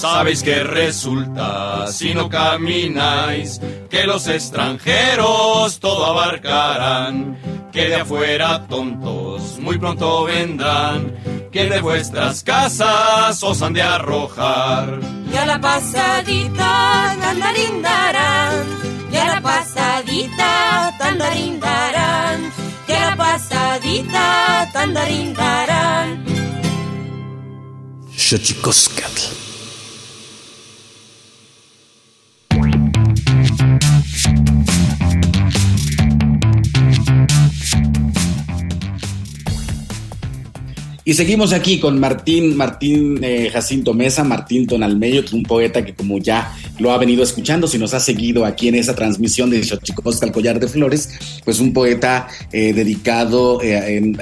Sabéis 0.00 0.42
que 0.42 0.64
resulta, 0.64 1.86
si 1.88 2.14
no 2.14 2.30
camináis, 2.30 3.60
que 3.90 4.04
los 4.04 4.28
extranjeros 4.28 5.78
todo 5.78 6.06
abarcarán, 6.06 7.36
que 7.70 7.90
de 7.90 7.96
afuera 7.96 8.66
tontos 8.66 9.58
muy 9.58 9.76
pronto 9.76 10.24
vendrán, 10.24 11.14
que 11.52 11.66
de 11.66 11.82
vuestras 11.82 12.42
casas 12.42 13.42
os 13.42 13.60
han 13.60 13.74
de 13.74 13.82
arrojar. 13.82 15.00
Y 15.30 15.36
a 15.36 15.44
la 15.44 15.60
pasadita 15.60 17.14
tandarindarán, 17.20 18.66
y 19.12 19.16
a 19.18 19.26
la 19.34 19.40
pasadita 19.42 20.96
tandarindarán, 20.98 22.50
y 22.88 22.92
a 22.92 23.10
la 23.10 23.16
pasadita 23.16 24.70
tandarindarán. 24.72 26.24
Xochicoscatl. 28.16 29.49
Y 41.02 41.14
seguimos 41.14 41.54
aquí 41.54 41.80
con 41.80 41.98
Martín, 41.98 42.54
Martín 42.56 43.20
eh, 43.24 43.48
Jacinto 43.50 43.94
Mesa, 43.94 44.22
Martín 44.22 44.66
Tonalmeyo, 44.66 45.22
un 45.32 45.44
poeta 45.44 45.82
que 45.82 45.94
como 45.94 46.18
ya 46.18 46.54
lo 46.78 46.92
ha 46.92 46.98
venido 46.98 47.22
escuchando, 47.22 47.66
si 47.66 47.78
nos 47.78 47.94
ha 47.94 48.00
seguido 48.00 48.44
aquí 48.44 48.68
en 48.68 48.74
esa 48.74 48.94
transmisión 48.94 49.48
de 49.48 49.62
Xochicosca 49.62 50.26
al 50.26 50.32
Collar 50.32 50.60
de 50.60 50.68
Flores, 50.68 51.08
pues 51.42 51.58
un 51.58 51.72
poeta 51.72 52.28
eh, 52.52 52.74
dedicado 52.74 53.62
eh, 53.62 54.14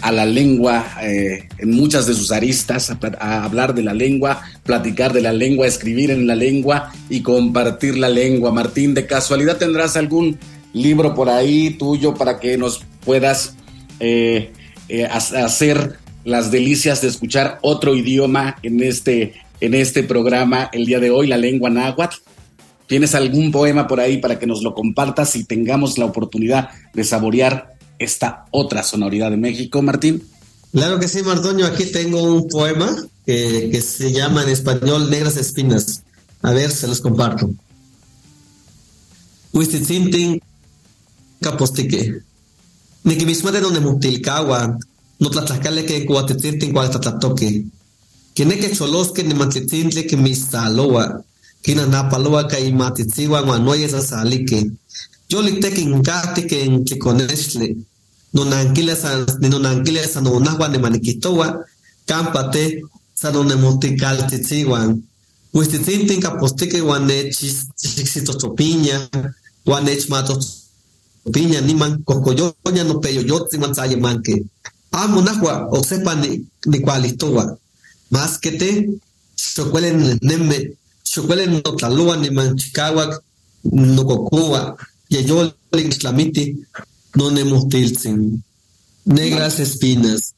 a 0.00 0.12
la 0.12 0.24
lengua, 0.24 0.86
en 1.00 1.70
muchas 1.70 2.06
de 2.06 2.14
sus 2.14 2.30
aristas, 2.30 2.92
a 3.18 3.44
hablar 3.44 3.74
de 3.74 3.82
la 3.82 3.92
lengua, 3.92 4.42
platicar 4.62 5.12
de 5.12 5.22
la 5.22 5.32
lengua, 5.32 5.66
escribir 5.66 6.12
en 6.12 6.28
la 6.28 6.36
lengua 6.36 6.92
y 7.08 7.22
compartir 7.22 7.98
la 7.98 8.08
lengua. 8.08 8.52
Martín, 8.52 8.94
¿de 8.94 9.04
casualidad 9.06 9.56
tendrás 9.56 9.96
algún 9.96 10.38
libro 10.72 11.12
por 11.12 11.28
ahí 11.28 11.70
tuyo 11.70 12.14
para 12.14 12.38
que 12.38 12.56
nos 12.56 12.84
puedas... 13.04 13.56
hacer 15.10 15.98
las 16.24 16.50
delicias 16.50 17.00
de 17.00 17.08
escuchar 17.08 17.58
otro 17.62 17.94
idioma 17.94 18.56
en 18.62 18.82
este, 18.82 19.34
en 19.60 19.74
este 19.74 20.02
programa 20.02 20.68
el 20.72 20.86
día 20.86 21.00
de 21.00 21.10
hoy, 21.10 21.26
la 21.26 21.36
lengua 21.36 21.70
náhuatl. 21.70 22.16
¿Tienes 22.86 23.14
algún 23.14 23.52
poema 23.52 23.86
por 23.86 24.00
ahí 24.00 24.18
para 24.18 24.38
que 24.38 24.46
nos 24.46 24.62
lo 24.62 24.74
compartas 24.74 25.36
y 25.36 25.44
tengamos 25.44 25.96
la 25.96 26.06
oportunidad 26.06 26.70
de 26.92 27.04
saborear 27.04 27.74
esta 27.98 28.46
otra 28.50 28.82
sonoridad 28.82 29.30
de 29.30 29.36
México, 29.36 29.80
Martín? 29.80 30.22
Claro 30.72 30.98
que 30.98 31.08
sí, 31.08 31.22
Martoño. 31.22 31.66
Aquí 31.66 31.86
tengo 31.86 32.22
un 32.22 32.48
poema 32.48 32.96
que, 33.26 33.80
se 33.80 34.12
llama 34.12 34.42
en 34.42 34.48
español 34.48 35.10
Negras 35.10 35.36
Espinas. 35.36 36.02
A 36.42 36.52
ver, 36.52 36.70
se 36.70 36.88
los 36.88 37.00
comparto. 37.00 37.50
Huistitzintin 39.52 40.40
capostique. 41.40 42.22
Donde 43.02 43.80
mutilcagua, 43.80 44.78
no 45.20 45.28
tlatlacale 45.30 45.84
que 45.84 46.06
cuatetzintin 46.06 46.72
cualtatlatoque. 46.72 47.64
Queneque 48.34 48.74
cholosque 48.74 49.22
ni 49.22 49.34
matitzintle 49.34 50.06
que 50.06 50.16
mistaloa. 50.16 51.22
Kina 51.62 51.86
napaloa 51.86 52.48
ka 52.48 52.58
imatitziwa 52.58 53.42
guanoyes 53.42 53.94
asalique. 53.94 54.70
Yo 55.28 55.42
liteki 55.42 55.86
ngati 55.86 56.46
que 56.46 56.62
en 56.64 56.84
tliconestle. 56.84 57.76
Nonanquile 58.32 58.96
san, 58.96 59.26
ni 59.40 59.48
nonanquile 59.48 60.06
san 60.08 60.26
unahua 60.26 60.68
ni 60.68 60.78
maniquitoa. 60.78 61.64
Cámpate 62.06 62.82
san 63.14 63.36
unemoticaltitziwan. 63.36 65.02
Huistitzintin 65.52 66.20
capostique 66.20 66.80
guanechis 66.80 67.66
chixitotopiña. 67.76 69.10
Guanech 69.66 70.08
matos 70.08 70.60
piña 71.32 71.60
niman 71.60 72.02
cocoyoña 72.04 72.84
no 72.84 73.00
peyo 73.00 73.20
yotzi 73.20 73.58
manzaye 73.58 73.96
manque 73.96 74.44
amo 74.92 75.22
nahua 75.22 75.68
o 75.70 75.82
sepa 75.82 76.14
ni, 76.14 76.46
ni 76.66 76.80
cualistoa. 76.80 77.58
Más 78.10 78.38
que 78.38 78.52
te, 78.52 78.90
chocuelen 79.36 80.18
neme, 80.22 80.72
chocuelen 81.04 81.52
no 81.52 81.76
talua 81.76 82.16
ni 82.16 82.30
manchicawak, 82.30 83.22
no 83.62 84.04
cocua, 84.04 84.76
y 85.08 85.24
yo 85.24 85.52
islamiti, 85.72 86.60
no 87.14 87.30
nemustilzin. 87.30 88.42
Negras 89.04 89.60
espinas. 89.60 90.34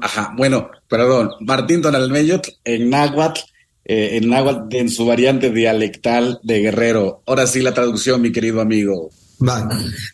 Ajá, 0.00 0.32
bueno, 0.36 0.70
perdón, 0.88 1.30
Martín 1.40 1.82
Tonalmeyot 1.82 2.46
en 2.64 2.90
náhuatl, 2.90 3.40
eh, 3.84 4.16
en 4.16 4.30
náhuatl 4.30 4.76
en 4.76 4.88
su 4.88 5.04
variante 5.04 5.50
dialectal 5.50 6.40
de 6.42 6.60
guerrero. 6.60 7.22
Ahora 7.26 7.46
sí 7.46 7.60
la 7.60 7.74
traducción, 7.74 8.22
mi 8.22 8.32
querido 8.32 8.60
amigo. 8.60 9.10
Va, 9.46 9.68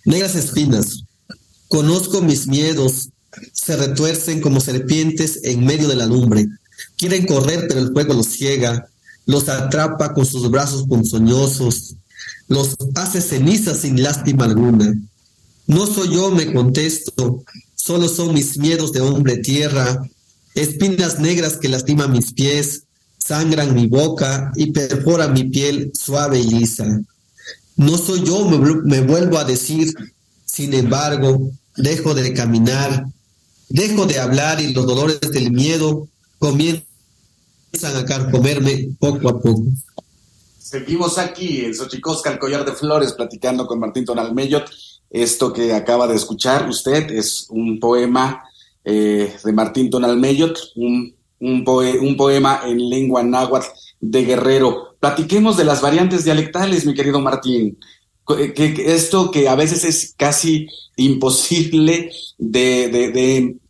negras 0.05 0.35
espinas. 0.35 1.05
Conozco 1.69 2.21
mis 2.21 2.49
miedos, 2.49 3.11
se 3.65 3.77
retuercen 3.77 4.41
como 4.41 4.61
serpientes 4.61 5.41
en 5.43 5.65
medio 5.65 5.89
de 5.89 5.97
la 5.97 6.07
lumbre. 6.07 6.47
Quieren 6.97 7.27
correr, 7.27 7.67
pero 7.69 7.81
el 7.81 7.93
fuego 7.93 8.15
los 8.15 8.27
ciega, 8.27 8.89
los 9.27 9.49
atrapa 9.49 10.15
con 10.15 10.25
sus 10.25 10.51
brazos 10.51 10.87
ponzoñosos, 10.87 11.95
los 12.49 12.75
hace 12.95 13.21
cenizas 13.21 13.79
sin 13.79 14.03
lástima 14.03 14.45
alguna. 14.47 14.95
No 15.67 15.87
soy 15.87 16.15
yo, 16.15 16.31
me 16.31 16.53
contesto, 16.53 17.45
solo 17.75 18.09
son 18.09 18.35
mis 18.35 18.59
miedos 18.59 18.93
de 18.93 19.03
hombre 19.03 19.37
tierra, 19.39 20.09
espinas 20.55 21.21
negras 21.21 21.57
que 21.59 21.69
lastiman 21.69 22.13
mis 22.13 22.33
pies, 22.33 22.85
sangran 23.19 23.75
mi 23.75 23.87
boca 23.87 24.51
y 24.57 24.73
perforan 24.73 25.35
mi 25.35 25.45
piel 25.45 25.93
suave 25.99 26.41
y 26.41 26.45
lisa. 26.45 27.01
No 27.77 27.97
soy 27.97 28.25
yo, 28.25 28.49
me, 28.85 29.01
vuelvo 29.03 29.39
a 29.39 29.45
decir, 29.45 29.95
sin 30.45 30.75
embargo, 30.75 31.51
dejo 31.77 32.15
de 32.15 32.33
caminar, 32.35 33.07
dejo 33.71 34.05
de 34.05 34.19
hablar 34.19 34.61
y 34.61 34.75
los 34.75 34.87
dolores 34.87 35.21
del 35.21 35.51
miedo 35.53 36.09
comienzan 36.39 36.85
a 37.97 38.05
carcomerme 38.05 38.91
poco 38.99 39.29
a 39.29 39.41
poco. 39.41 39.65
Seguimos 40.59 41.19
aquí 41.19 41.65
en 41.65 41.75
Xochicosca, 41.75 42.31
el 42.31 42.39
collar 42.39 42.65
de 42.65 42.73
flores, 42.73 43.13
platicando 43.13 43.67
con 43.67 43.81
Martín 43.81 44.05
Tonalmeyot. 44.05 44.69
Esto 45.09 45.53
que 45.53 45.73
acaba 45.73 46.07
de 46.07 46.17
escuchar 46.17 46.69
usted 46.69 47.11
es 47.11 47.47
un 47.49 47.81
poema 47.81 48.45
eh, 48.85 49.37
de 49.43 49.53
Martín 49.53 49.91
Tonalmeyot, 49.91 50.57
un, 50.77 51.15
un, 51.41 51.65
un 51.67 52.17
poema 52.17 52.63
en 52.67 52.89
lengua 52.89 53.23
náhuatl 53.23 53.67
de 54.01 54.25
Guerrero. 54.25 54.97
Platiquemos 55.01 55.57
de 55.57 55.65
las 55.65 55.81
variantes 55.81 56.25
dialectales, 56.25 56.87
mi 56.87 56.95
querido 56.95 57.21
Martín. 57.21 57.79
Eh, 58.39 58.53
que, 58.55 58.95
esto 58.95 59.31
que 59.31 59.49
a 59.49 59.55
veces 59.55 59.85
es 59.85 60.15
casi 60.17 60.69
imposible 60.97 62.11
de, 62.39 62.89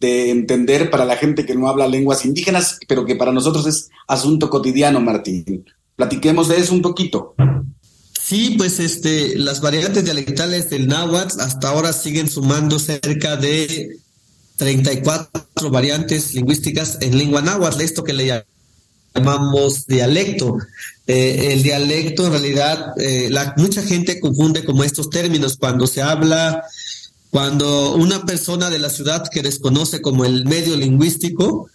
de, 0.00 0.30
entender 0.30 0.90
para 0.90 1.04
la 1.04 1.16
gente 1.16 1.46
que 1.46 1.54
no 1.54 1.68
habla 1.68 1.86
lenguas 1.86 2.24
indígenas, 2.24 2.78
pero 2.88 3.04
que 3.04 3.16
para 3.16 3.32
nosotros 3.32 3.66
es 3.66 3.90
asunto 4.08 4.50
cotidiano, 4.50 5.00
Martín. 5.00 5.64
Platiquemos 5.96 6.48
de 6.48 6.58
eso 6.58 6.74
un 6.74 6.82
poquito. 6.82 7.34
Sí, 8.20 8.54
pues 8.56 8.78
este, 8.80 9.36
las 9.38 9.60
variantes 9.60 10.04
dialectales 10.04 10.70
del 10.70 10.86
náhuatl 10.86 11.40
hasta 11.40 11.68
ahora 11.68 11.92
siguen 11.92 12.28
sumando 12.28 12.78
cerca 12.78 13.36
de 13.36 13.98
34 14.56 15.70
variantes 15.70 16.34
lingüísticas 16.34 16.98
en 17.00 17.18
lengua 17.18 17.42
náhuatl, 17.42 17.80
esto 17.80 18.04
que 18.04 18.12
le 18.12 18.44
llamamos 19.14 19.86
dialecto. 19.86 20.58
Eh, 21.12 21.54
el 21.54 21.64
dialecto 21.64 22.24
en 22.24 22.30
realidad, 22.30 22.92
eh, 22.96 23.26
la, 23.30 23.52
mucha 23.56 23.82
gente 23.82 24.20
confunde 24.20 24.64
como 24.64 24.84
estos 24.84 25.10
términos 25.10 25.56
cuando 25.58 25.88
se 25.88 26.02
habla, 26.02 26.62
cuando 27.30 27.96
una 27.96 28.24
persona 28.24 28.70
de 28.70 28.78
la 28.78 28.90
ciudad 28.90 29.24
que 29.28 29.42
desconoce 29.42 30.00
como 30.00 30.24
el 30.24 30.44
medio 30.44 30.76
lingüístico, 30.76 31.68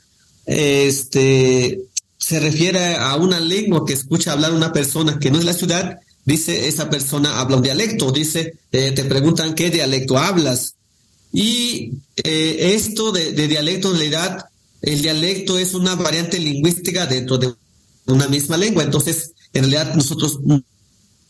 este, 0.45 1.81
se 2.17 2.39
refiere 2.39 2.95
a 2.95 3.17
una 3.17 3.41
lengua 3.41 3.83
que 3.85 3.91
escucha 3.91 4.31
hablar 4.31 4.53
una 4.53 4.71
persona 4.71 5.19
que 5.19 5.29
no 5.29 5.39
es 5.39 5.43
la 5.43 5.51
ciudad, 5.51 5.99
dice 6.23 6.69
esa 6.69 6.89
persona 6.89 7.41
habla 7.41 7.57
un 7.57 7.63
dialecto, 7.63 8.13
dice, 8.13 8.53
eh, 8.71 8.93
te 8.93 9.03
preguntan 9.03 9.53
qué 9.53 9.69
dialecto 9.69 10.17
hablas. 10.17 10.75
Y 11.33 11.91
esto 12.15 13.11
de, 13.11 13.33
dialecto 13.33 13.91
en 13.91 13.97
realidad, 13.97 14.45
el 14.81 15.01
dialecto 15.01 15.59
es 15.59 15.73
una 15.73 15.95
variante 15.95 16.39
lingüística 16.39 17.05
dentro 17.05 17.37
de 17.37 17.53
una 18.07 18.27
misma 18.27 18.57
lengua. 18.57 18.83
Entonces, 18.83 19.31
en 19.53 19.69
realidad 19.69 19.95
nosotros 19.95 20.39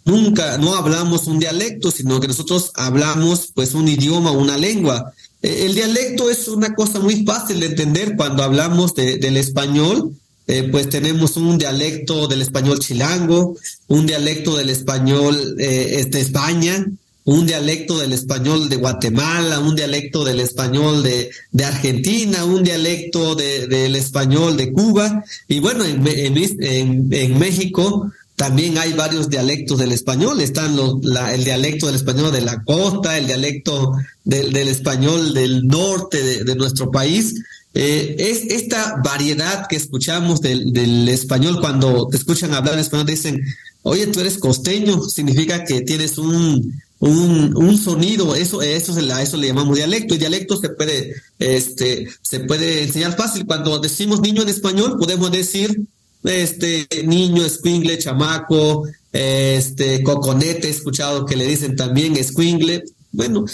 nunca, 0.05 0.57
no 0.57 0.75
hablamos 0.75 1.27
un 1.27 1.39
dialecto, 1.39 1.91
sino 1.91 2.19
que 2.19 2.27
nosotros 2.27 2.71
hablamos 2.75 3.51
pues 3.53 3.73
un 3.73 3.87
idioma, 3.87 4.31
una 4.31 4.57
lengua. 4.57 5.13
E, 5.41 5.65
el 5.65 5.75
dialecto 5.75 6.29
es 6.29 6.47
una 6.47 6.73
cosa 6.75 6.99
muy 6.99 7.23
fácil 7.25 7.59
de 7.59 7.67
entender 7.67 8.15
cuando 8.15 8.43
hablamos 8.43 8.93
del 8.95 9.37
español 9.37 10.15
eh, 10.47 10.69
pues 10.71 10.89
tenemos 10.89 11.37
un 11.37 11.57
dialecto 11.57 12.27
del 12.27 12.41
español 12.41 12.79
chilango, 12.79 13.57
un 13.87 14.05
dialecto 14.05 14.55
del 14.55 14.69
español 14.69 15.55
eh, 15.57 16.05
de 16.07 16.21
España, 16.21 16.85
un 17.25 17.47
dialecto 17.47 17.97
del 17.99 18.13
español 18.13 18.69
de 18.69 18.75
Guatemala, 18.77 19.59
un 19.59 19.75
dialecto 19.75 20.23
del 20.23 20.39
español 20.39 21.01
de, 21.01 21.31
de 21.51 21.65
Argentina, 21.65 22.45
un 22.45 22.63
dialecto 22.63 23.35
del 23.35 23.95
español 23.95 24.55
de 24.55 24.71
Cuba. 24.71 25.23
Y 25.47 25.59
bueno, 25.59 25.83
en, 25.83 26.07
en, 26.07 27.07
en, 27.11 27.39
México 27.39 28.11
también 28.35 28.77
hay 28.77 28.93
varios 28.93 29.27
dialectos 29.27 29.79
del 29.79 29.91
español. 29.91 30.39
Están 30.39 30.75
los, 30.75 31.03
la, 31.03 31.33
el 31.33 31.43
dialecto 31.43 31.87
del 31.87 31.95
español 31.95 32.31
de 32.31 32.41
la 32.41 32.63
costa, 32.63 33.17
el 33.17 33.25
dialecto 33.25 33.93
del, 34.23 34.53
del 34.53 34.67
español 34.67 35.33
del 35.33 35.65
norte 35.67 36.21
de, 36.21 36.43
de 36.43 36.55
nuestro 36.55 36.91
país. 36.91 37.41
Eh, 37.77 38.15
es 38.17 38.53
esta 38.53 39.01
variedad 39.03 39.67
que 39.67 39.75
escuchamos 39.75 40.39
del, 40.39 41.09
español 41.09 41.59
cuando 41.59 42.07
te 42.07 42.15
escuchan 42.15 42.53
hablar 42.53 42.79
español, 42.79 43.05
dicen, 43.05 43.43
oye, 43.81 44.07
tú 44.07 44.21
eres 44.21 44.37
costeño, 44.37 45.01
significa 45.03 45.65
que 45.65 45.81
tienes 45.81 46.17
un, 46.17 46.81
un, 46.99 47.77
sonido, 47.77 48.35
eso, 48.35 48.61
eso, 48.61 48.93
a 49.13 49.21
eso 49.21 49.37
le 49.37 49.47
llamamos 49.47 49.75
dialecto, 49.75 50.15
y 50.15 50.17
dialecto 50.17 50.57
se 50.57 50.69
puede, 50.69 51.13
este, 51.39 52.07
se 52.21 52.39
puede 52.41 52.83
enseñar 52.83 53.15
fácil. 53.15 53.45
Cuando 53.45 53.79
decimos 53.79 54.21
niño 54.21 54.41
en 54.43 54.49
español, 54.49 54.97
podemos 54.99 55.31
decir 55.31 55.81
este 56.23 56.87
niño, 57.05 57.45
escuingle, 57.45 57.97
chamaco, 57.97 58.87
este 59.11 60.03
coconete, 60.03 60.67
he 60.67 60.71
escuchado 60.71 61.25
que 61.25 61.35
le 61.35 61.45
dicen 61.45 61.75
también 61.75 62.17
escuingle. 62.17 62.83
Bueno, 63.11 63.45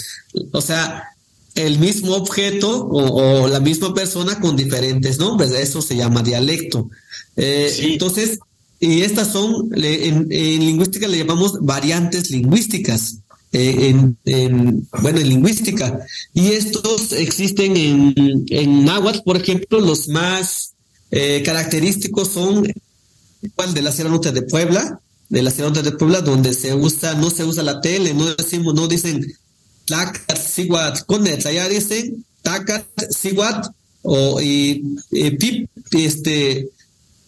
o 0.52 0.60
sea, 0.60 1.12
el 1.54 1.78
mismo 1.78 2.14
objeto 2.14 2.88
o, 2.88 3.46
la 3.48 3.60
misma 3.60 3.94
persona 3.94 4.40
con 4.40 4.56
diferentes 4.56 5.18
nombres. 5.18 5.52
Eso 5.52 5.82
se 5.82 5.96
llama 5.96 6.22
dialecto. 6.22 6.88
Eh, 7.36 7.74
entonces, 7.80 8.38
y 8.80 9.02
estas 9.02 9.32
son, 9.32 9.70
en, 9.74 10.28
lingüística 10.28 11.06
le 11.06 11.18
llamamos 11.18 11.58
variantes 11.60 12.30
lingüísticas. 12.30 13.18
Eh, 13.52 13.94
en, 14.24 14.88
bueno, 15.02 15.20
en 15.20 15.28
lingüística. 15.28 16.00
Y 16.32 16.52
estos 16.52 17.12
existen 17.12 17.76
en, 17.76 18.46
en 18.48 18.84
náhuatl, 18.84 19.20
por 19.24 19.36
ejemplo, 19.36 19.78
los 19.78 20.08
más 20.08 20.72
eh, 21.10 21.42
característicos 21.44 22.28
son 22.28 22.66
el 22.66 23.74
de 23.74 23.82
la 23.82 23.92
Sierra 23.92 24.10
Norte 24.10 24.32
de 24.32 24.42
Puebla, 24.42 24.98
de 25.28 25.42
la 25.42 25.50
Sierra 25.50 25.68
Norte 25.70 25.90
de 25.90 25.96
Puebla, 25.96 26.22
donde 26.22 26.54
se 26.54 26.74
usa, 26.74 27.14
no 27.14 27.28
se 27.28 27.44
usa 27.44 27.62
la 27.62 27.82
tele, 27.82 28.14
no 28.14 28.34
decimos, 28.34 28.74
no 28.74 28.88
dicen 28.88 29.26
Takat 29.86 30.38
Siwat 30.38 31.04
Conet, 31.04 31.44
allá 31.44 31.68
dicen 31.68 32.24
Takat 32.40 32.86
Siwat 33.10 33.66
o 34.02 34.40
y, 34.40 34.82
Pip, 35.10 35.68
este 35.92 36.70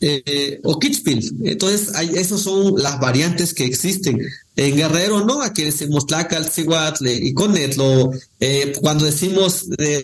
eh, 0.06 0.60
o 0.64 0.78
Kitchpil. 0.78 1.36
Entonces, 1.44 1.94
hay, 1.94 2.10
esas 2.16 2.40
son 2.40 2.74
las 2.76 3.00
variantes 3.00 3.54
que 3.54 3.64
existen. 3.64 4.20
En 4.56 4.76
Guerrero, 4.76 5.24
¿no? 5.24 5.42
Aquí 5.42 5.62
decimos 5.62 6.06
Tlacal, 6.06 6.48
Siwat 6.48 6.98
y 7.02 7.32
Conet. 7.32 7.76
Lo, 7.76 8.12
eh, 8.40 8.72
cuando 8.80 9.06
decimos, 9.06 9.66
eh, 9.78 10.02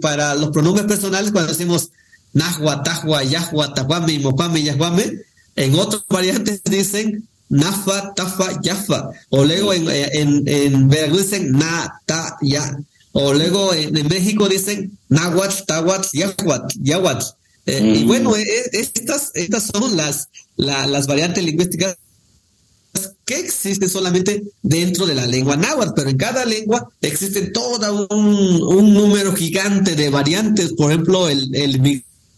para, 0.00 0.34
los 0.34 0.50
pronombres 0.50 0.86
personales, 0.86 1.32
cuando 1.32 1.52
decimos 1.52 1.90
Nahua, 2.32 2.82
Tahua, 2.82 3.24
Yahua, 3.24 3.74
Tahuame, 3.74 4.20
Mopame, 4.20 4.62
Yahuame, 4.62 5.18
en 5.56 5.74
otras 5.74 6.04
variantes 6.08 6.62
dicen 6.64 7.26
Nafa, 7.48 8.14
Tafa, 8.14 8.60
Yafa. 8.62 9.10
O 9.30 9.44
luego 9.44 9.72
en, 9.72 9.88
en, 9.90 10.44
en 10.46 10.88
Veracruz 10.88 11.30
dicen 11.30 11.52
Na, 11.52 12.00
Ta, 12.06 12.38
Ya. 12.40 12.78
O 13.12 13.34
luego 13.34 13.74
en, 13.74 13.92
México 14.08 14.48
dicen 14.48 14.96
Nahuatl, 15.08 15.64
Tahuatl, 15.66 16.08
Yahuatl, 16.12 16.78
Yahuatl. 16.80 17.24
Eh, 17.70 17.98
y 18.00 18.04
mm. 18.04 18.06
bueno, 18.08 18.36
eh, 18.36 18.42
eh, 18.42 18.68
estas, 18.72 19.30
estas 19.34 19.70
son 19.72 19.96
las, 19.96 20.28
las 20.56 21.06
variantes 21.06 21.44
lingüísticas 21.44 21.96
que 23.24 23.38
existen 23.38 23.88
solamente 23.88 24.42
dentro 24.62 25.06
de 25.06 25.14
la 25.14 25.26
lengua 25.26 25.56
náhuatl, 25.56 25.92
pero 25.94 26.10
en 26.10 26.16
cada 26.16 26.44
lengua 26.44 26.90
existen 27.00 27.52
todo 27.52 28.08
un, 28.10 28.60
un 28.62 28.92
número 28.92 29.32
gigante 29.34 29.94
de 29.94 30.10
variantes. 30.10 30.72
Por 30.72 30.90
ejemplo, 30.90 31.28
el, 31.28 31.54
el 31.54 31.80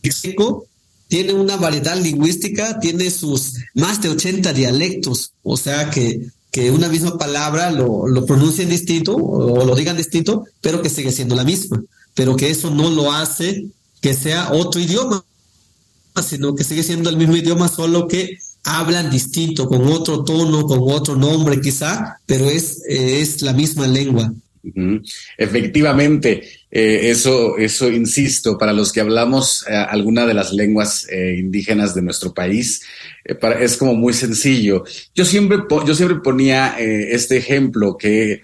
México 0.02 0.66
tiene 1.08 1.32
una 1.32 1.56
variedad 1.56 1.96
lingüística, 1.96 2.78
tiene 2.78 3.10
sus 3.10 3.54
más 3.74 4.02
de 4.02 4.10
80 4.10 4.52
dialectos, 4.52 5.32
o 5.42 5.56
sea 5.56 5.88
que, 5.88 6.26
que 6.50 6.70
una 6.70 6.88
misma 6.88 7.16
palabra 7.16 7.70
lo, 7.70 8.06
lo 8.06 8.26
pronuncien 8.26 8.68
distinto 8.68 9.16
o 9.16 9.64
lo 9.64 9.74
digan 9.74 9.96
distinto, 9.96 10.44
pero 10.60 10.82
que 10.82 10.90
sigue 10.90 11.12
siendo 11.12 11.34
la 11.34 11.44
misma, 11.44 11.82
pero 12.14 12.36
que 12.36 12.50
eso 12.50 12.70
no 12.70 12.90
lo 12.90 13.10
hace 13.12 13.66
que 14.02 14.12
sea 14.12 14.52
otro 14.52 14.80
idioma, 14.80 15.24
sino 16.22 16.54
que 16.54 16.64
sigue 16.64 16.82
siendo 16.82 17.08
el 17.08 17.16
mismo 17.16 17.36
idioma, 17.36 17.68
solo 17.68 18.06
que 18.06 18.36
hablan 18.64 19.10
distinto, 19.10 19.66
con 19.68 19.86
otro 19.86 20.24
tono, 20.24 20.66
con 20.66 20.80
otro 20.82 21.16
nombre 21.16 21.60
quizá, 21.60 22.18
pero 22.26 22.50
es, 22.50 22.82
es 22.86 23.40
la 23.40 23.54
misma 23.54 23.86
lengua. 23.86 24.30
Efectivamente, 25.38 26.44
eh, 26.70 27.10
eso, 27.10 27.56
eso 27.58 27.90
insisto, 27.90 28.56
para 28.58 28.72
los 28.72 28.92
que 28.92 29.00
hablamos 29.00 29.64
eh, 29.68 29.74
alguna 29.74 30.24
de 30.26 30.34
las 30.34 30.52
lenguas 30.52 31.06
eh, 31.10 31.36
indígenas 31.38 31.94
de 31.94 32.02
nuestro 32.02 32.32
país, 32.32 32.82
es 33.24 33.76
como 33.76 33.94
muy 33.94 34.12
sencillo. 34.12 34.84
Yo 35.14 35.24
siempre, 35.24 35.58
yo 35.86 35.94
siempre 35.94 36.18
ponía 36.20 36.76
este 36.78 37.36
ejemplo 37.36 37.96
que, 37.96 38.42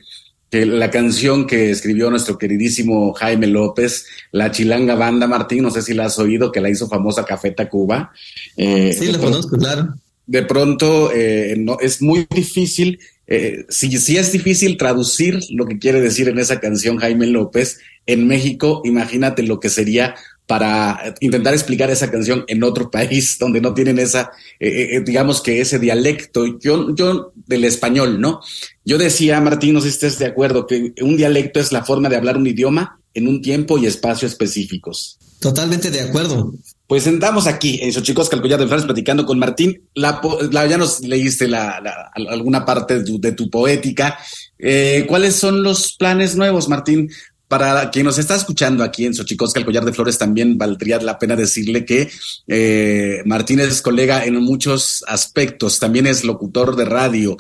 que 0.50 0.64
la 0.64 0.90
canción 0.90 1.46
que 1.46 1.70
escribió 1.70 2.10
nuestro 2.10 2.38
queridísimo 2.38 3.12
Jaime 3.14 3.46
López, 3.46 4.06
La 4.32 4.50
Chilanga 4.50 4.94
Banda 4.94 5.26
Martín, 5.26 5.62
no 5.62 5.70
sé 5.70 5.82
si 5.82 5.94
la 5.94 6.06
has 6.06 6.18
oído, 6.18 6.52
que 6.52 6.60
la 6.60 6.70
hizo 6.70 6.88
famosa 6.88 7.24
Café 7.24 7.50
Tacuba. 7.50 8.12
sí, 8.56 9.12
la 9.12 9.18
conozco, 9.18 9.56
claro. 9.56 9.94
De 10.26 10.42
pronto, 10.42 11.10
no, 11.56 11.78
es 11.80 12.02
muy 12.02 12.26
difícil 12.30 12.98
eh, 13.30 13.66
si, 13.68 13.94
si 13.98 14.16
es 14.16 14.32
difícil 14.32 14.78
traducir 14.78 15.38
lo 15.50 15.66
que 15.66 15.78
quiere 15.78 16.00
decir 16.00 16.28
en 16.28 16.38
esa 16.38 16.60
canción 16.60 16.96
Jaime 16.96 17.26
López, 17.26 17.78
en 18.06 18.26
México, 18.26 18.80
imagínate 18.84 19.42
lo 19.42 19.60
que 19.60 19.68
sería 19.68 20.14
para 20.48 21.14
intentar 21.20 21.52
explicar 21.52 21.90
esa 21.90 22.10
canción 22.10 22.44
en 22.48 22.64
otro 22.64 22.90
país 22.90 23.36
donde 23.40 23.60
no 23.60 23.74
tienen 23.74 23.98
esa, 23.98 24.32
eh, 24.58 24.96
eh, 24.96 25.02
digamos 25.04 25.42
que 25.42 25.60
ese 25.60 25.78
dialecto, 25.78 26.58
yo, 26.58 26.94
yo 26.96 27.32
del 27.46 27.64
español, 27.64 28.18
¿no? 28.20 28.40
Yo 28.84 28.96
decía, 28.96 29.40
Martín, 29.42 29.74
no 29.74 29.80
sé 29.80 29.90
si 29.90 29.94
estés 29.94 30.18
de 30.18 30.26
acuerdo, 30.26 30.66
que 30.66 30.94
un 31.02 31.18
dialecto 31.18 31.60
es 31.60 31.70
la 31.70 31.84
forma 31.84 32.08
de 32.08 32.16
hablar 32.16 32.38
un 32.38 32.46
idioma 32.46 32.98
en 33.12 33.28
un 33.28 33.42
tiempo 33.42 33.76
y 33.76 33.84
espacio 33.86 34.26
específicos. 34.26 35.18
Totalmente 35.38 35.90
de 35.90 36.00
acuerdo. 36.00 36.54
Pues 36.86 37.02
sentamos 37.02 37.46
aquí 37.46 37.78
en 37.82 37.92
Xochicosca, 37.92 38.34
el 38.34 38.42
de 38.42 38.66
Flores, 38.66 38.86
platicando 38.86 39.26
con 39.26 39.38
Martín. 39.38 39.82
La, 39.94 40.20
ya 40.66 40.78
nos 40.78 41.00
leíste 41.00 41.46
la, 41.46 42.10
alguna 42.14 42.64
parte 42.64 43.02
de 43.02 43.32
tu, 43.32 43.50
poética. 43.50 44.18
Eh, 44.58 45.04
¿Cuáles 45.06 45.36
son 45.36 45.62
los 45.62 45.92
planes 45.92 46.34
nuevos, 46.34 46.68
Martín, 46.68 47.10
para 47.48 47.90
quien 47.90 48.04
nos 48.04 48.18
está 48.18 48.36
escuchando 48.36 48.84
aquí 48.84 49.06
en 49.06 49.14
Xochicosca, 49.14 49.58
el 49.58 49.64
Collar 49.64 49.84
de 49.84 49.92
Flores, 49.92 50.18
también 50.18 50.58
valdría 50.58 51.00
la 51.00 51.18
pena 51.18 51.34
decirle 51.34 51.84
que 51.84 52.10
eh, 52.46 53.22
Martínez 53.24 53.68
es 53.68 53.82
colega 53.82 54.24
en 54.24 54.36
muchos 54.36 55.02
aspectos, 55.08 55.78
también 55.78 56.06
es 56.06 56.24
locutor 56.24 56.76
de 56.76 56.84
radio, 56.84 57.36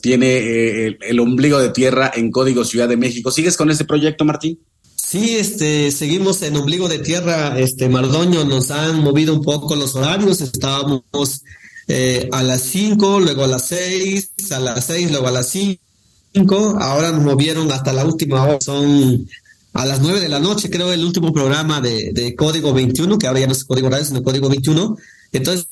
tiene 0.00 0.26
eh, 0.26 0.98
el, 1.00 1.20
ombligo 1.20 1.58
de 1.58 1.70
tierra 1.70 2.10
en 2.14 2.30
Código 2.30 2.64
Ciudad 2.64 2.88
de 2.88 2.96
México. 2.96 3.30
¿Sigues 3.30 3.56
con 3.56 3.70
ese 3.70 3.84
proyecto, 3.84 4.24
Martín? 4.24 4.58
Sí, 5.08 5.36
este, 5.36 5.90
seguimos 5.90 6.42
en 6.42 6.56
Ombligo 6.56 6.86
de 6.86 6.98
Tierra, 6.98 7.58
este, 7.58 7.88
Mardoño, 7.88 8.44
nos 8.44 8.70
han 8.70 9.00
movido 9.00 9.32
un 9.32 9.42
poco 9.42 9.74
los 9.74 9.94
horarios, 9.94 10.42
estábamos 10.42 11.02
eh, 11.86 12.28
a 12.30 12.42
las 12.42 12.60
5, 12.62 13.20
luego 13.20 13.44
a 13.44 13.48
las 13.48 13.68
6, 13.68 14.32
a 14.50 14.60
las 14.60 14.84
6, 14.84 15.10
luego 15.10 15.28
a 15.28 15.32
las 15.32 15.48
5 15.48 15.87
ahora 16.80 17.12
nos 17.12 17.22
movieron 17.22 17.70
hasta 17.72 17.92
la 17.92 18.04
última 18.04 18.42
hora, 18.44 18.58
son 18.60 19.28
a 19.72 19.86
las 19.86 20.00
9 20.00 20.20
de 20.20 20.28
la 20.28 20.40
noche, 20.40 20.70
creo, 20.70 20.92
el 20.92 21.04
último 21.04 21.32
programa 21.32 21.80
de, 21.80 22.34
Código 22.36 22.72
21, 22.72 23.18
que 23.18 23.26
ahora 23.26 23.40
ya 23.40 23.46
no 23.46 23.52
es 23.52 23.64
Código 23.64 23.88
Radio, 23.88 24.04
sino 24.04 24.22
Código 24.22 24.48
21. 24.48 24.96
Entonces, 25.32 25.68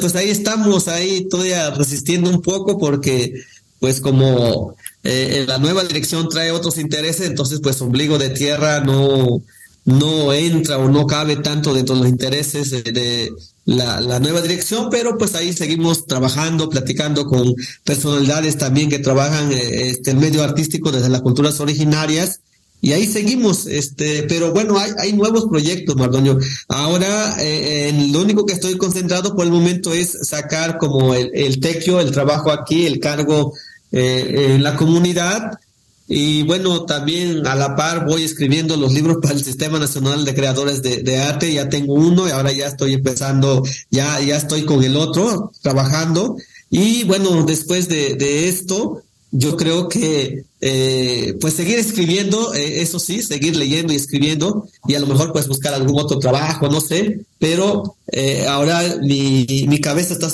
pues 0.00 0.14
ahí 0.14 0.30
estamos, 0.30 0.88
ahí 0.88 1.28
todavía 1.28 1.70
resistiendo 1.70 2.30
un 2.30 2.40
poco 2.40 2.78
porque, 2.78 3.34
pues 3.80 4.00
como 4.00 4.76
eh, 5.02 5.44
la 5.46 5.58
nueva 5.58 5.82
dirección 5.82 6.28
trae 6.28 6.50
otros 6.52 6.78
intereses, 6.78 7.26
entonces 7.26 7.60
pues 7.60 7.80
ombligo 7.80 8.18
de 8.18 8.30
tierra 8.30 8.80
no, 8.80 9.42
no 9.84 10.32
entra 10.32 10.78
o 10.78 10.88
no 10.88 11.06
cabe 11.06 11.36
tanto 11.36 11.74
dentro 11.74 11.94
de 11.94 12.02
los 12.02 12.10
intereses 12.10 12.70
de, 12.70 13.32
la, 13.64 14.18
nueva 14.20 14.40
dirección, 14.40 14.88
pero 14.90 15.16
pues 15.18 15.34
ahí 15.34 15.52
seguimos 15.52 16.06
trabajando, 16.06 16.68
platicando 16.68 17.26
con 17.26 17.54
personalidades 17.84 18.58
también 18.58 18.90
que 18.90 18.98
trabajan 18.98 19.52
eh, 19.52 19.88
este, 19.88 20.10
el 20.10 20.18
medio 20.18 20.42
artístico 20.42 20.90
desde 20.90 21.08
las 21.08 21.22
culturas 21.22 21.60
originarias. 21.60 22.40
Y 22.84 22.92
ahí 22.92 23.06
seguimos, 23.06 23.66
este, 23.66 24.24
pero 24.24 24.52
bueno, 24.52 24.76
hay, 24.76 24.90
hay 24.98 25.12
nuevos 25.12 25.46
proyectos, 25.46 25.94
Mardoño. 25.94 26.36
Ahora, 26.66 27.36
eh, 27.38 28.08
lo 28.10 28.20
único 28.20 28.44
que 28.44 28.54
estoy 28.54 28.76
concentrado 28.76 29.36
por 29.36 29.44
el 29.44 29.52
momento 29.52 29.92
es 29.92 30.18
sacar 30.22 30.78
como 30.78 31.14
el, 31.14 31.30
el 31.32 31.60
tequio, 31.60 32.00
el 32.00 32.10
trabajo 32.10 32.50
aquí, 32.50 32.84
el 32.84 32.98
cargo 32.98 33.52
eh, 33.92 34.54
en 34.54 34.64
la 34.64 34.74
comunidad, 34.74 35.60
y 36.08 36.42
bueno, 36.42 36.84
también 36.84 37.46
a 37.46 37.54
la 37.54 37.76
par 37.76 38.06
voy 38.06 38.24
escribiendo 38.24 38.76
los 38.76 38.92
libros 38.92 39.18
para 39.22 39.34
el 39.34 39.44
Sistema 39.44 39.78
Nacional 39.78 40.24
de 40.24 40.34
Creadores 40.34 40.82
de, 40.82 41.20
Arte. 41.20 41.52
Ya 41.52 41.68
tengo 41.68 41.94
uno 41.94 42.28
y 42.28 42.30
ahora 42.30 42.52
ya 42.52 42.66
estoy 42.66 42.94
empezando, 42.94 43.62
ya, 43.90 44.20
ya 44.20 44.36
estoy 44.36 44.64
con 44.64 44.82
el 44.82 44.96
otro, 44.96 45.52
trabajando. 45.62 46.36
Y 46.70 47.04
bueno, 47.04 47.44
después 47.44 47.88
de, 47.88 48.48
esto, 48.48 49.02
yo 49.30 49.56
creo 49.56 49.88
que 49.88 50.44
eh, 50.60 51.36
pues 51.40 51.54
seguir 51.54 51.78
escribiendo, 51.78 52.52
eh, 52.54 52.82
eso 52.82 52.98
sí, 52.98 53.22
seguir 53.22 53.56
leyendo 53.56 53.92
y 53.92 53.96
escribiendo 53.96 54.68
y 54.86 54.94
a 54.94 55.00
lo 55.00 55.06
mejor 55.06 55.32
pues 55.32 55.48
buscar 55.48 55.72
algún 55.72 55.98
otro 55.98 56.18
trabajo, 56.18 56.68
no 56.68 56.80
sé, 56.80 57.20
pero 57.38 57.96
eh, 58.08 58.46
ahora 58.46 58.96
mi, 59.00 59.46
mi 59.68 59.80
cabeza 59.80 60.14
está 60.14 60.30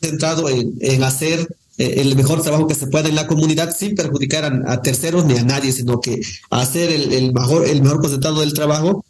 centrado 0.00 0.48
en, 0.48 0.74
en 0.80 1.02
hacer 1.02 1.48
el 1.78 2.14
mejor 2.16 2.42
trabajo 2.42 2.66
que 2.66 2.74
se 2.74 2.86
pueda 2.86 3.08
en 3.08 3.14
la 3.14 3.26
comunidad 3.26 3.74
sin 3.76 3.94
perjudicar 3.94 4.62
a, 4.66 4.82
terceros 4.82 5.24
ni 5.24 5.36
a 5.36 5.44
nadie, 5.44 5.72
sino 5.72 6.00
que 6.00 6.20
hacer 6.50 6.90
el, 6.90 7.32
mejor, 7.32 7.66
el 7.66 7.82
mejor 7.82 8.00
concentrado 8.00 8.40
del 8.40 8.52
trabajo. 8.52 9.04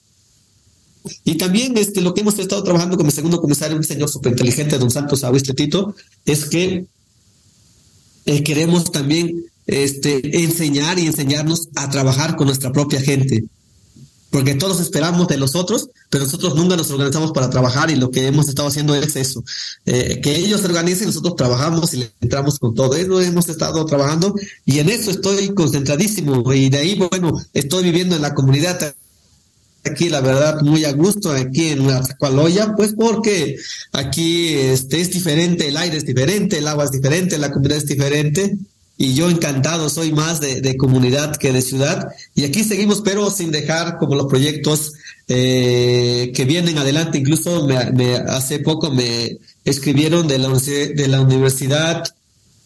Y 1.24 1.36
también 1.36 1.76
este, 1.76 2.00
lo 2.00 2.14
que 2.14 2.20
hemos 2.20 2.38
estado 2.38 2.62
trabajando 2.62 2.96
con 2.96 3.06
mi 3.06 3.12
segundo 3.12 3.40
comisario, 3.40 3.76
un 3.76 3.84
señor 3.84 4.08
superinteligente, 4.08 4.78
don 4.78 4.90
Santos 4.90 5.24
Agüiste 5.24 5.54
Tito, 5.54 5.96
es 6.24 6.44
que 6.44 6.86
eh, 8.26 8.42
queremos 8.44 8.92
también 8.92 9.44
este, 9.66 10.44
enseñar 10.44 10.98
y 11.00 11.06
enseñarnos 11.06 11.68
a 11.74 11.90
trabajar 11.90 12.36
con 12.36 12.46
nuestra 12.46 12.72
propia 12.72 13.00
gente 13.00 13.44
porque 14.32 14.54
todos 14.54 14.80
esperamos 14.80 15.28
de 15.28 15.36
los 15.36 15.54
otros, 15.54 15.90
pero 16.08 16.24
nosotros 16.24 16.56
nunca 16.56 16.74
nos 16.74 16.90
organizamos 16.90 17.32
para 17.32 17.50
trabajar 17.50 17.90
y 17.90 17.96
lo 17.96 18.10
que 18.10 18.26
hemos 18.26 18.48
estado 18.48 18.68
haciendo 18.68 18.94
es 18.94 19.14
eso, 19.14 19.44
eh, 19.84 20.20
que 20.22 20.34
ellos 20.34 20.62
se 20.62 20.68
organicen, 20.68 21.06
nosotros 21.06 21.36
trabajamos 21.36 21.92
y 21.92 22.08
entramos 22.22 22.58
con 22.58 22.74
todo, 22.74 22.96
eso 22.96 23.20
hemos 23.20 23.50
estado 23.50 23.84
trabajando 23.84 24.34
y 24.64 24.78
en 24.78 24.88
eso 24.88 25.10
estoy 25.10 25.52
concentradísimo. 25.54 26.50
Y 26.54 26.70
de 26.70 26.78
ahí, 26.78 26.94
bueno, 26.94 27.38
estoy 27.52 27.84
viviendo 27.84 28.16
en 28.16 28.22
la 28.22 28.34
comunidad 28.34 28.94
aquí 29.84 30.08
la 30.08 30.20
verdad 30.22 30.62
muy 30.62 30.84
a 30.86 30.92
gusto 30.92 31.30
aquí 31.32 31.68
en 31.68 31.86
la 31.86 32.02
Zacualoya, 32.02 32.74
pues 32.74 32.94
porque 32.94 33.58
aquí 33.92 34.54
este 34.54 35.02
es 35.02 35.10
diferente, 35.10 35.68
el 35.68 35.76
aire 35.76 35.98
es 35.98 36.06
diferente, 36.06 36.56
el 36.56 36.68
agua 36.68 36.84
es 36.84 36.92
diferente, 36.92 37.36
la 37.36 37.52
comunidad 37.52 37.78
es 37.78 37.86
diferente 37.86 38.56
y 38.99 39.14
yo 39.14 39.30
encantado, 39.30 39.88
soy 39.88 40.12
más 40.12 40.40
de, 40.40 40.76
comunidad 40.76 41.36
que 41.36 41.53
de 41.53 41.62
ciudad. 41.62 42.09
Y 42.34 42.45
aquí 42.45 42.62
seguimos, 42.62 43.01
pero 43.01 43.30
sin 43.30 43.51
dejar 43.51 43.99
como 43.99 44.14
los 44.14 44.26
proyectos 44.26 44.93
eh, 45.28 46.30
que 46.34 46.45
vienen 46.45 46.78
adelante. 46.78 47.18
Incluso 47.18 47.66
me, 47.66 48.14
hace 48.16 48.61
poco 48.61 48.90
me 48.90 49.38
escribieron 49.64 50.28
de 50.28 50.38
la, 50.38 50.49
de 50.49 51.09
la 51.09 51.20
Universidad 51.20 52.05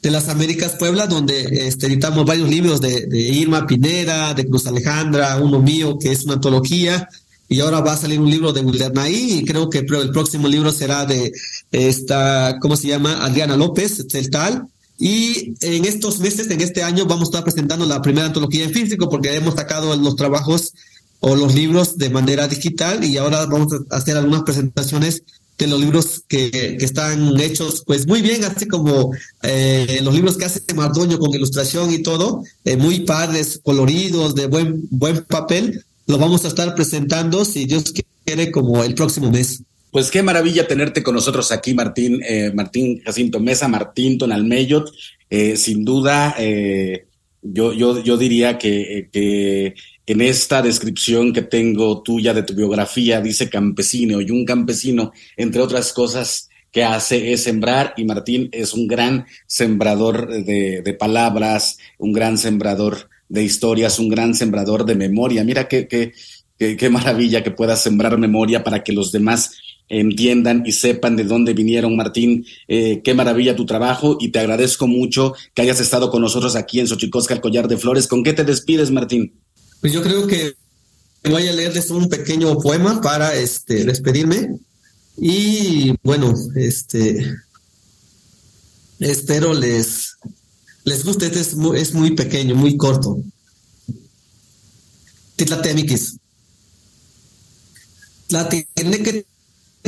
de 0.03 0.11
las 0.11 0.29
Américas 0.29 0.77
Puebla, 0.79 1.07
donde 1.07 1.67
este, 1.67 1.87
editamos 1.87 2.25
varios 2.25 2.49
libros 2.49 2.81
de, 2.81 3.09
Irma 3.13 3.67
Pineda, 3.67 4.35
de 4.35 4.47
Cruz 4.47 4.67
Alejandra, 4.67 5.37
uno 5.39 5.61
mío 5.61 5.99
que 5.99 6.13
es 6.13 6.25
una 6.25 6.35
antología, 6.35 7.09
y 7.49 7.59
ahora 7.61 7.81
va 7.81 7.95
a 7.95 7.97
salir 7.97 8.21
un 8.21 8.31
libro 8.31 8.53
de 8.53 8.61
Wildernaí, 8.61 9.39
y 9.39 9.45
creo 9.45 9.69
que 9.69 9.79
el 9.79 10.11
próximo 10.13 10.47
libro 10.47 10.71
será 10.71 11.07
de 11.07 11.33
esta, 11.73 12.59
¿cómo 12.61 12.77
se 12.77 12.89
llama? 12.89 13.25
Adriana 13.25 13.57
López, 13.57 14.07
el 14.13 14.31
tal, 14.31 14.69
y 14.99 15.55
en 15.61 15.85
estos 15.85 16.21
meses, 16.21 16.51
en 16.51 16.61
este 16.61 16.83
año, 16.83 17.05
vamos 17.05 17.29
a 17.29 17.31
estar 17.31 17.45
presentando 17.45 17.85
la 17.85 18.01
primera 18.01 18.27
antología 18.27 18.65
en 18.65 18.73
físico 18.73 19.09
porque 19.09 19.35
hemos 19.35 19.55
sacado 19.55 19.95
los 19.97 20.17
trabajos 20.17 20.73
o 21.21 21.37
los 21.37 21.55
libros 21.55 21.99
de 21.99 22.11
manera 22.11 22.49
digital 22.49 23.05
y 23.05 23.17
ahora 23.17 23.47
vamos 23.47 23.73
a 23.73 23.97
hacer 23.97 24.17
algunas 24.17 24.43
presentaciones 24.43 25.23
de 25.59 25.67
los 25.67 25.81
libros 25.81 26.23
que, 26.29 26.77
están 26.81 27.39
hechos 27.41 27.83
pues 27.87 28.07
muy 28.07 28.21
bien, 28.21 28.45
así 28.45 28.67
como 28.67 29.13
eh, 29.43 30.01
los 30.03 30.15
libros 30.15 30.37
que 30.37 30.45
hace 30.45 30.63
Mardoño 30.75 31.19
con 31.19 31.35
ilustración 31.35 31.93
y 31.93 31.99
todo, 31.99 32.43
eh, 32.65 32.77
muy 32.77 33.01
padres, 33.01 33.61
coloridos, 33.63 34.35
de 34.35 34.47
buen, 34.47 34.87
buen 34.91 35.25
papel, 35.25 35.85
lo 36.07 36.19
vamos 36.19 36.45
a 36.45 36.49
estar 36.49 36.75
presentando, 36.75 37.45
si 37.45 37.65
Dios 37.65 37.93
quiere, 38.25 38.51
como 38.51 38.85
el 38.85 38.95
próximo 38.95 39.31
mes. 39.31 39.63
Pues 39.91 40.11
qué 40.11 40.23
maravilla 40.23 40.67
tenerte 40.67 41.03
con 41.03 41.15
nosotros 41.15 41.53
aquí, 41.53 41.75
Martín, 41.75 42.21
eh, 42.27 42.51
Martín 42.55 43.01
Jacinto 43.05 43.41
Mesa, 43.41 43.69
Martín 43.69 44.19
Tonalmeyot. 44.19 44.93
Eh, 45.31 45.57
sin 45.57 45.85
duda, 45.85 46.35
eh, 46.39 47.07
yo, 47.43 47.73
yo, 47.73 48.03
yo 48.03 48.17
diría 48.17 48.59
que, 48.59 49.09
que 49.13 49.75
en 50.07 50.21
esta 50.21 50.63
descripción 50.63 51.33
que 51.33 51.43
tengo 51.43 52.03
tuya 52.03 52.33
de 52.33 52.43
tu 52.43 52.55
biografía, 52.55 53.21
dice 53.21 53.51
campesino, 53.51 54.21
y 54.21 54.31
un 54.31 54.45
campesino, 54.45 55.13
entre 55.37 55.61
otras 55.61 55.93
cosas, 55.93 56.49
que 56.77 56.85
hace 56.85 57.33
es 57.33 57.45
sembrar 57.45 57.95
y 57.97 58.05
Martín 58.05 58.51
es 58.53 58.75
un 58.75 58.87
gran 58.87 59.25
sembrador 59.47 60.29
de, 60.45 60.83
de, 60.83 60.93
palabras, 60.93 61.79
un 61.97 62.13
gran 62.13 62.37
sembrador 62.37 63.09
de 63.31 63.43
historias, 63.43 63.99
un 63.99 64.11
gran 64.11 64.35
sembrador 64.35 64.85
de 64.85 64.95
memoria. 64.95 65.43
Mira 65.43 65.69
qué, 65.69 65.89
qué, 65.89 66.13
qué, 66.59 66.77
qué 66.77 66.91
maravilla 66.91 67.43
que 67.43 67.51
puedas 67.51 67.83
sembrar 67.83 68.19
memoria 68.19 68.63
para 68.63 68.85
que 68.85 68.93
los 68.93 69.11
demás 69.11 69.57
entiendan 69.89 70.63
y 70.67 70.73
sepan 70.73 71.17
de 71.17 71.25
dónde 71.25 71.55
vinieron, 71.55 71.97
Martín. 71.97 72.47
Eh, 72.69 73.01
qué 73.05 73.15
maravilla 73.15 73.57
tu 73.57 73.67
trabajo 73.67 74.17
y 74.21 74.31
te 74.31 74.39
agradezco 74.39 74.87
mucho 74.87 75.35
que 75.55 75.63
hayas 75.63 75.81
estado 75.81 76.11
con 76.11 76.23
nosotros 76.23 76.57
aquí 76.57 76.81
en 76.81 76.89
Xochicosca, 76.89 77.35
el 77.35 77.41
Collar 77.41 77.69
de 77.69 77.77
Flores. 77.77 78.07
¿Con 78.07 78.23
qué 78.25 78.33
te 78.33 78.45
despides, 78.45 78.91
Martín? 78.91 79.33
Pues 79.81 79.93
yo 79.93 80.03
creo 80.03 80.27
que 80.27 80.55
voy 81.25 81.47
a 81.49 81.53
leerles 81.53 81.91
un 81.91 82.09
pequeño 82.09 82.59
poema 82.59 83.01
para 83.01 83.35
este, 83.35 83.85
despedirme. 83.85 84.59
Y 85.19 85.95
bueno, 86.03 86.35
este 86.57 87.37
espero 88.99 89.55
les, 89.55 90.17
les 90.85 91.05
guste. 91.05 91.27
Este 91.27 91.41
es 91.41 91.55
muy, 91.55 91.79
es 91.79 91.95
muy 91.95 92.13
pequeño, 92.13 92.55
muy 92.55 92.77
corto. 92.77 93.23
Titlatemikis. 95.37 96.19
que 98.29 99.27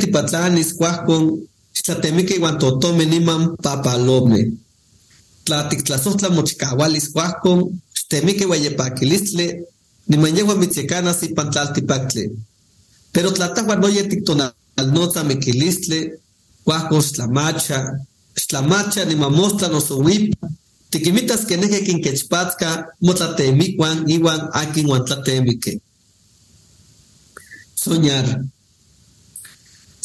tipatlan 0.01 0.59
iscuajcon 0.62 1.22
xtlatemiki 1.76 2.34
iuan 2.38 2.59
totome 2.59 3.05
niman 3.07 3.42
papalomeh. 3.64 4.46
tlatic 5.44 5.80
tlasostla 5.86 6.28
mochikahualis 6.30 7.07
huascon, 7.14 7.59
temique 8.09 8.44
guayepaquilistle, 8.46 9.46
ni 10.09 10.16
mañegua 10.16 10.55
mitzecana 10.55 11.14
si 11.14 11.28
pantlaltipactle. 11.36 12.24
Pero 13.12 13.32
tlatagua 13.32 13.76
no 13.76 13.88
yetictonal 13.88 14.53
nota 14.92 15.24
mequilistle, 15.24 15.99
huascon 16.66 17.03
slamacha, 17.03 17.78
slamacha 18.36 19.05
ni 19.05 19.16
mamostra 19.16 19.68
no 19.68 19.80
suwip, 19.80 20.34
tiquimitas 20.90 21.44
que 21.46 21.57
neje 21.57 21.84
quinquechpatzca, 21.86 22.68
motlatemicuan, 23.01 24.09
iwan 24.09 24.40
akin 24.53 24.88
tlatemique. 25.07 25.80
Soñar. 27.74 28.26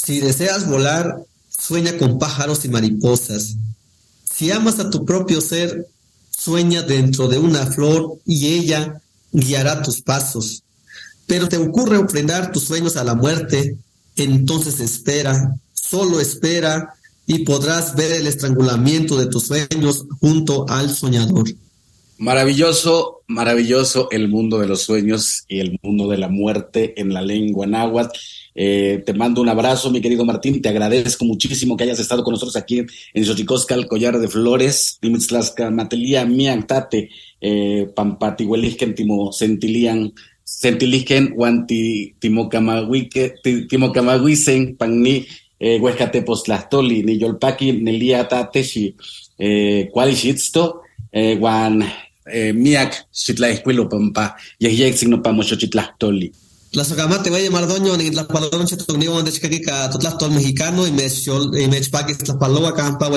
Si 0.03 0.19
deseas 0.19 0.67
volar, 0.67 1.23
sueña 1.49 1.97
con 1.97 2.19
pájaros 2.19 2.65
y 2.65 2.69
mariposas. 2.69 3.55
Si 4.29 4.51
amas 4.51 4.79
a 4.79 4.89
tu 4.89 5.05
propio 5.05 5.39
ser, 5.39 5.87
sueña 6.37 6.81
dentro 6.81 7.29
de 7.29 7.37
una 7.37 7.65
flor 7.67 8.17
y 8.25 8.47
ella 8.47 9.01
guiará 9.31 9.81
tus 9.81 10.01
pasos. 10.01 10.63
Pero 11.25 11.47
te 11.47 11.55
ocurre 11.55 11.97
ofrendar 11.97 12.51
tus 12.51 12.65
sueños 12.65 12.97
a 12.97 13.05
la 13.05 13.15
muerte, 13.15 13.77
entonces 14.17 14.81
espera, 14.81 15.55
solo 15.73 16.19
espera 16.19 16.93
y 17.25 17.45
podrás 17.45 17.95
ver 17.95 18.11
el 18.11 18.27
estrangulamiento 18.27 19.17
de 19.17 19.27
tus 19.27 19.45
sueños 19.45 20.05
junto 20.19 20.65
al 20.67 20.93
soñador. 20.93 21.45
Maravilloso, 22.17 23.21
maravilloso 23.27 24.09
el 24.11 24.27
mundo 24.27 24.59
de 24.59 24.67
los 24.67 24.81
sueños 24.81 25.45
y 25.47 25.59
el 25.59 25.79
mundo 25.81 26.09
de 26.09 26.17
la 26.17 26.27
muerte 26.27 26.99
en 26.99 27.13
la 27.13 27.21
lengua 27.21 27.65
náhuatl. 27.67 28.19
Eh, 28.55 29.01
te 29.05 29.13
mando 29.13 29.41
un 29.41 29.49
abrazo, 29.49 29.91
mi 29.91 30.01
querido 30.01 30.25
Martín. 30.25 30.61
Te 30.61 30.69
agradezco 30.69 31.25
muchísimo 31.25 31.75
que 31.75 31.85
hayas 31.85 31.99
estado 31.99 32.23
con 32.23 32.33
nosotros 32.33 32.55
aquí 32.55 32.83
en 33.13 33.25
Xochicosca, 33.25 33.73
el 33.75 33.87
collar 33.87 34.19
de 34.19 34.27
flores. 34.27 34.97
Timitzlasca, 34.99 35.71
Matelia, 35.71 36.25
Mian, 36.25 36.67
Tate, 36.67 37.09
eh, 37.41 37.89
Pampatihuelisken, 37.95 38.93
Timo, 38.95 39.31
Sentilian, 39.31 40.13
Sentilisken, 40.43 41.33
Wanti, 41.35 42.15
Timocamahuisen, 42.19 44.77
Pagni, 44.77 45.25
eh, 45.59 45.79
Huescate, 45.79 46.21
Postlastoli, 46.21 47.03
Niyolpaki, 47.03 47.73
Nelia, 47.73 48.27
Tateshi, 48.27 48.95
eh, 49.37 49.89
Cualixitsto, 49.91 50.81
eh, 51.11 51.37
Juan, 51.39 51.83
eh, 52.25 52.53
Miak, 52.53 53.07
Xitlaescuilo, 53.11 53.89
Pampa, 53.89 54.35
Yehyex, 54.59 55.07
no 55.07 55.21
Pamochochitlastoli. 55.21 56.31
La 56.73 56.83
socamate 56.83 57.29
vaya 57.29 57.51
mardoño 57.51 57.95
ni 57.97 58.09
la 58.09 58.25
paloma 58.25 58.65
che 58.65 58.75
tu 58.75 58.97
nivo 58.97 59.21
de 59.21 59.31
chicaquica 59.31 59.91
totlastol 59.91 60.31
mexicano 60.31 60.87
y 60.87 60.91
me 60.91 61.05
y 61.05 61.67
me 61.67 61.79
chpaquis 61.79 62.27
la 62.27 62.39
paloma 62.39 62.73
campa 62.73 63.11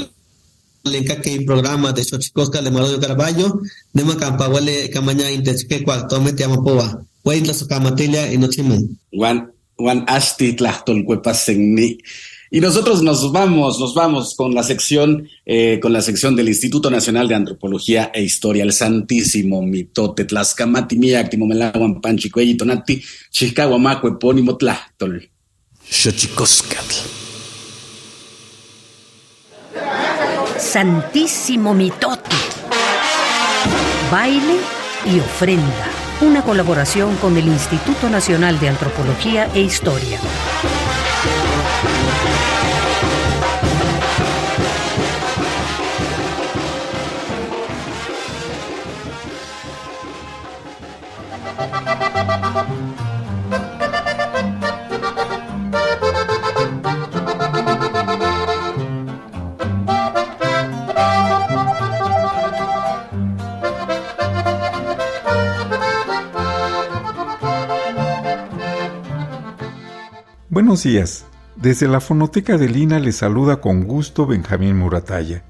lenca 0.84 1.20
que 1.22 1.40
programa 1.40 1.92
de 1.92 2.04
Xochicosca 2.04 2.60
de 2.60 2.70
Maroyo 2.70 3.00
Caraballo, 3.00 3.62
nema 3.94 4.16
campa 4.18 4.48
huele 4.48 4.90
camaña 4.90 5.30
intechque 5.30 5.82
cual 5.82 6.06
tome 6.06 6.34
te 6.34 6.44
amapoa. 6.44 7.02
Wey 7.24 7.40
la 7.44 7.54
socamatelia 7.54 8.30
y 8.30 8.36
nochimen. 8.36 9.00
Juan, 9.10 9.50
Juan 9.76 10.04
Asti 10.06 10.54
en 11.48 11.74
mi. 11.74 11.98
Y 12.50 12.60
nosotros 12.60 13.02
nos 13.02 13.32
vamos, 13.32 13.80
nos 13.80 13.94
vamos 13.94 14.34
con 14.36 14.54
la 14.54 14.62
sección, 14.62 15.28
eh, 15.44 15.80
con 15.80 15.92
la 15.92 16.00
sección 16.00 16.36
del 16.36 16.48
Instituto 16.48 16.90
Nacional 16.90 17.26
de 17.26 17.34
Antropología 17.34 18.10
e 18.14 18.22
Historia, 18.22 18.62
el 18.62 18.72
Santísimo 18.72 19.62
Mitote, 19.62 20.24
Tlaxcamati, 20.24 20.96
Miak, 20.96 21.30
Timomelaguan, 21.30 22.00
Panchicuey, 22.00 22.56
Tonati, 22.56 23.02
Chicahuamaco, 23.30 24.08
Epónimo, 24.08 24.56
Tlachtol. 24.56 25.28
Santísimo 30.58 31.74
Mitote. 31.74 32.36
Baile 34.10 34.56
y 35.04 35.18
ofrenda. 35.18 35.90
Una 36.20 36.42
colaboración 36.42 37.16
con 37.16 37.36
el 37.36 37.46
Instituto 37.46 38.08
Nacional 38.08 38.58
de 38.60 38.68
Antropología 38.68 39.50
e 39.54 39.60
Historia. 39.60 40.18
Buenos 70.48 70.84
días. 70.84 71.26
Desde 71.56 71.86
la 71.86 72.00
fonoteca 72.00 72.56
de 72.56 72.68
Lina 72.70 72.98
les 72.98 73.16
saluda 73.16 73.60
con 73.60 73.84
gusto 73.84 74.26
Benjamín 74.26 74.78
Murataya. 74.78 75.42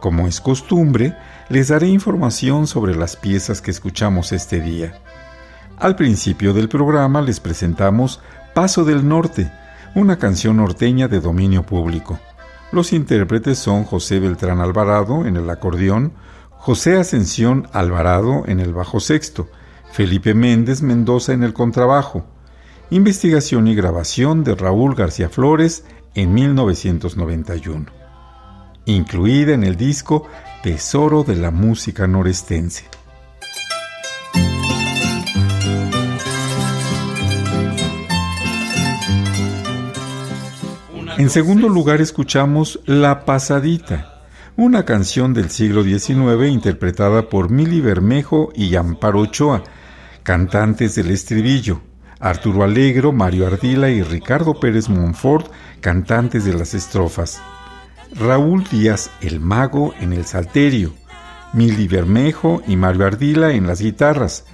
Como 0.00 0.28
es 0.28 0.40
costumbre, 0.40 1.16
les 1.48 1.68
daré 1.68 1.88
información 1.88 2.68
sobre 2.68 2.94
las 2.94 3.16
piezas 3.16 3.60
que 3.60 3.72
escuchamos 3.72 4.30
este 4.30 4.60
día. 4.60 5.02
Al 5.82 5.96
principio 5.96 6.54
del 6.54 6.68
programa 6.68 7.22
les 7.22 7.40
presentamos 7.40 8.20
Paso 8.54 8.84
del 8.84 9.08
Norte, 9.08 9.50
una 9.96 10.16
canción 10.16 10.58
norteña 10.58 11.08
de 11.08 11.18
dominio 11.18 11.64
público. 11.64 12.20
Los 12.70 12.92
intérpretes 12.92 13.58
son 13.58 13.82
José 13.82 14.20
Beltrán 14.20 14.60
Alvarado 14.60 15.26
en 15.26 15.36
el 15.36 15.50
acordeón, 15.50 16.12
José 16.50 16.98
Ascensión 16.98 17.66
Alvarado 17.72 18.44
en 18.46 18.60
el 18.60 18.72
bajo 18.72 19.00
sexto, 19.00 19.48
Felipe 19.90 20.34
Méndez 20.34 20.82
Mendoza 20.82 21.32
en 21.32 21.42
el 21.42 21.52
contrabajo, 21.52 22.26
investigación 22.90 23.66
y 23.66 23.74
grabación 23.74 24.44
de 24.44 24.54
Raúl 24.54 24.94
García 24.94 25.30
Flores 25.30 25.84
en 26.14 26.32
1991, 26.32 27.86
incluida 28.84 29.52
en 29.52 29.64
el 29.64 29.74
disco 29.74 30.28
Tesoro 30.62 31.24
de 31.24 31.34
la 31.34 31.50
Música 31.50 32.06
Norestense. 32.06 33.01
En 41.22 41.30
segundo 41.30 41.68
lugar 41.68 42.00
escuchamos 42.00 42.80
La 42.84 43.24
Pasadita, 43.24 44.24
una 44.56 44.84
canción 44.84 45.32
del 45.32 45.50
siglo 45.50 45.84
XIX 45.84 46.50
interpretada 46.50 47.28
por 47.28 47.48
Mili 47.48 47.80
Bermejo 47.80 48.50
y 48.56 48.74
Amparo 48.74 49.20
Ochoa, 49.20 49.62
cantantes 50.24 50.96
del 50.96 51.12
estribillo, 51.12 51.80
Arturo 52.18 52.64
Alegro, 52.64 53.12
Mario 53.12 53.46
Ardila 53.46 53.88
y 53.88 54.02
Ricardo 54.02 54.58
Pérez 54.58 54.88
Monfort, 54.88 55.46
cantantes 55.80 56.44
de 56.44 56.54
las 56.54 56.74
estrofas. 56.74 57.40
Raúl 58.16 58.64
Díaz 58.64 59.12
el 59.20 59.38
Mago 59.38 59.94
en 60.00 60.12
el 60.12 60.24
Salterio, 60.24 60.92
Mili 61.52 61.86
Bermejo 61.86 62.64
y 62.66 62.74
Mario 62.74 63.06
Ardila 63.06 63.52
en 63.52 63.68
las 63.68 63.80
guitarras. 63.80 64.44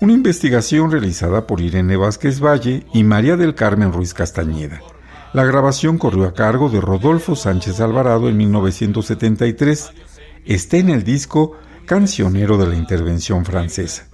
Una 0.00 0.14
investigación 0.14 0.90
realizada 0.90 1.46
por 1.46 1.60
Irene 1.60 1.96
Vázquez 1.96 2.40
Valle 2.40 2.84
y 2.92 3.04
María 3.04 3.36
del 3.36 3.54
Carmen 3.54 3.92
Ruiz 3.92 4.14
Castañeda. 4.14 4.80
La 5.34 5.44
grabación 5.44 5.98
corrió 5.98 6.24
a 6.26 6.32
cargo 6.32 6.70
de 6.70 6.80
Rodolfo 6.80 7.36
Sánchez 7.36 7.80
Alvarado 7.80 8.30
en 8.30 8.38
1973. 8.38 9.90
Está 10.46 10.78
en 10.78 10.88
el 10.88 11.04
disco 11.04 11.52
Cancionero 11.84 12.56
de 12.56 12.66
la 12.66 12.76
Intervención 12.76 13.44
Francesa. 13.44 14.06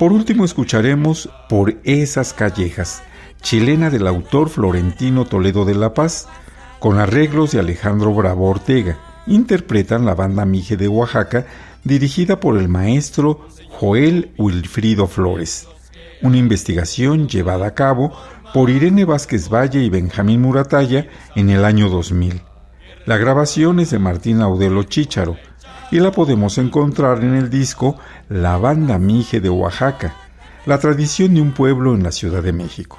Por 0.00 0.12
último 0.12 0.44
escucharemos 0.44 1.30
Por 1.48 1.78
esas 1.84 2.32
callejas, 2.32 3.02
chilena 3.42 3.90
del 3.90 4.08
autor 4.08 4.48
Florentino 4.48 5.24
Toledo 5.24 5.64
de 5.64 5.76
La 5.76 5.94
Paz, 5.94 6.28
con 6.80 6.98
arreglos 6.98 7.52
de 7.52 7.60
Alejandro 7.60 8.12
Bravo 8.12 8.48
Ortega. 8.48 8.98
Interpretan 9.28 10.04
la 10.04 10.16
banda 10.16 10.44
Mije 10.44 10.76
de 10.76 10.88
Oaxaca, 10.88 11.46
dirigida 11.84 12.40
por 12.40 12.58
el 12.58 12.68
maestro 12.68 13.46
Joel 13.70 14.32
Wilfrido 14.36 15.06
Flores. 15.06 15.68
Una 16.22 16.38
investigación 16.38 17.28
llevada 17.28 17.68
a 17.68 17.74
cabo 17.74 18.12
por 18.52 18.70
Irene 18.70 19.04
Vázquez 19.04 19.48
Valle 19.48 19.82
y 19.82 19.90
Benjamín 19.90 20.40
Murataya 20.42 21.06
en 21.34 21.50
el 21.50 21.64
año 21.64 21.88
2000. 21.88 22.42
La 23.06 23.16
grabación 23.16 23.80
es 23.80 23.90
de 23.90 23.98
Martín 23.98 24.40
Audelo 24.40 24.82
Chícharo, 24.82 25.36
y 25.90 26.00
la 26.00 26.12
podemos 26.12 26.58
encontrar 26.58 27.24
en 27.24 27.34
el 27.34 27.50
disco 27.50 27.96
La 28.28 28.58
Banda 28.58 28.98
Mije 28.98 29.40
de 29.40 29.48
Oaxaca, 29.48 30.14
la 30.66 30.78
tradición 30.78 31.34
de 31.34 31.40
un 31.40 31.52
pueblo 31.52 31.94
en 31.94 32.02
la 32.02 32.12
Ciudad 32.12 32.42
de 32.42 32.52
México. 32.52 32.98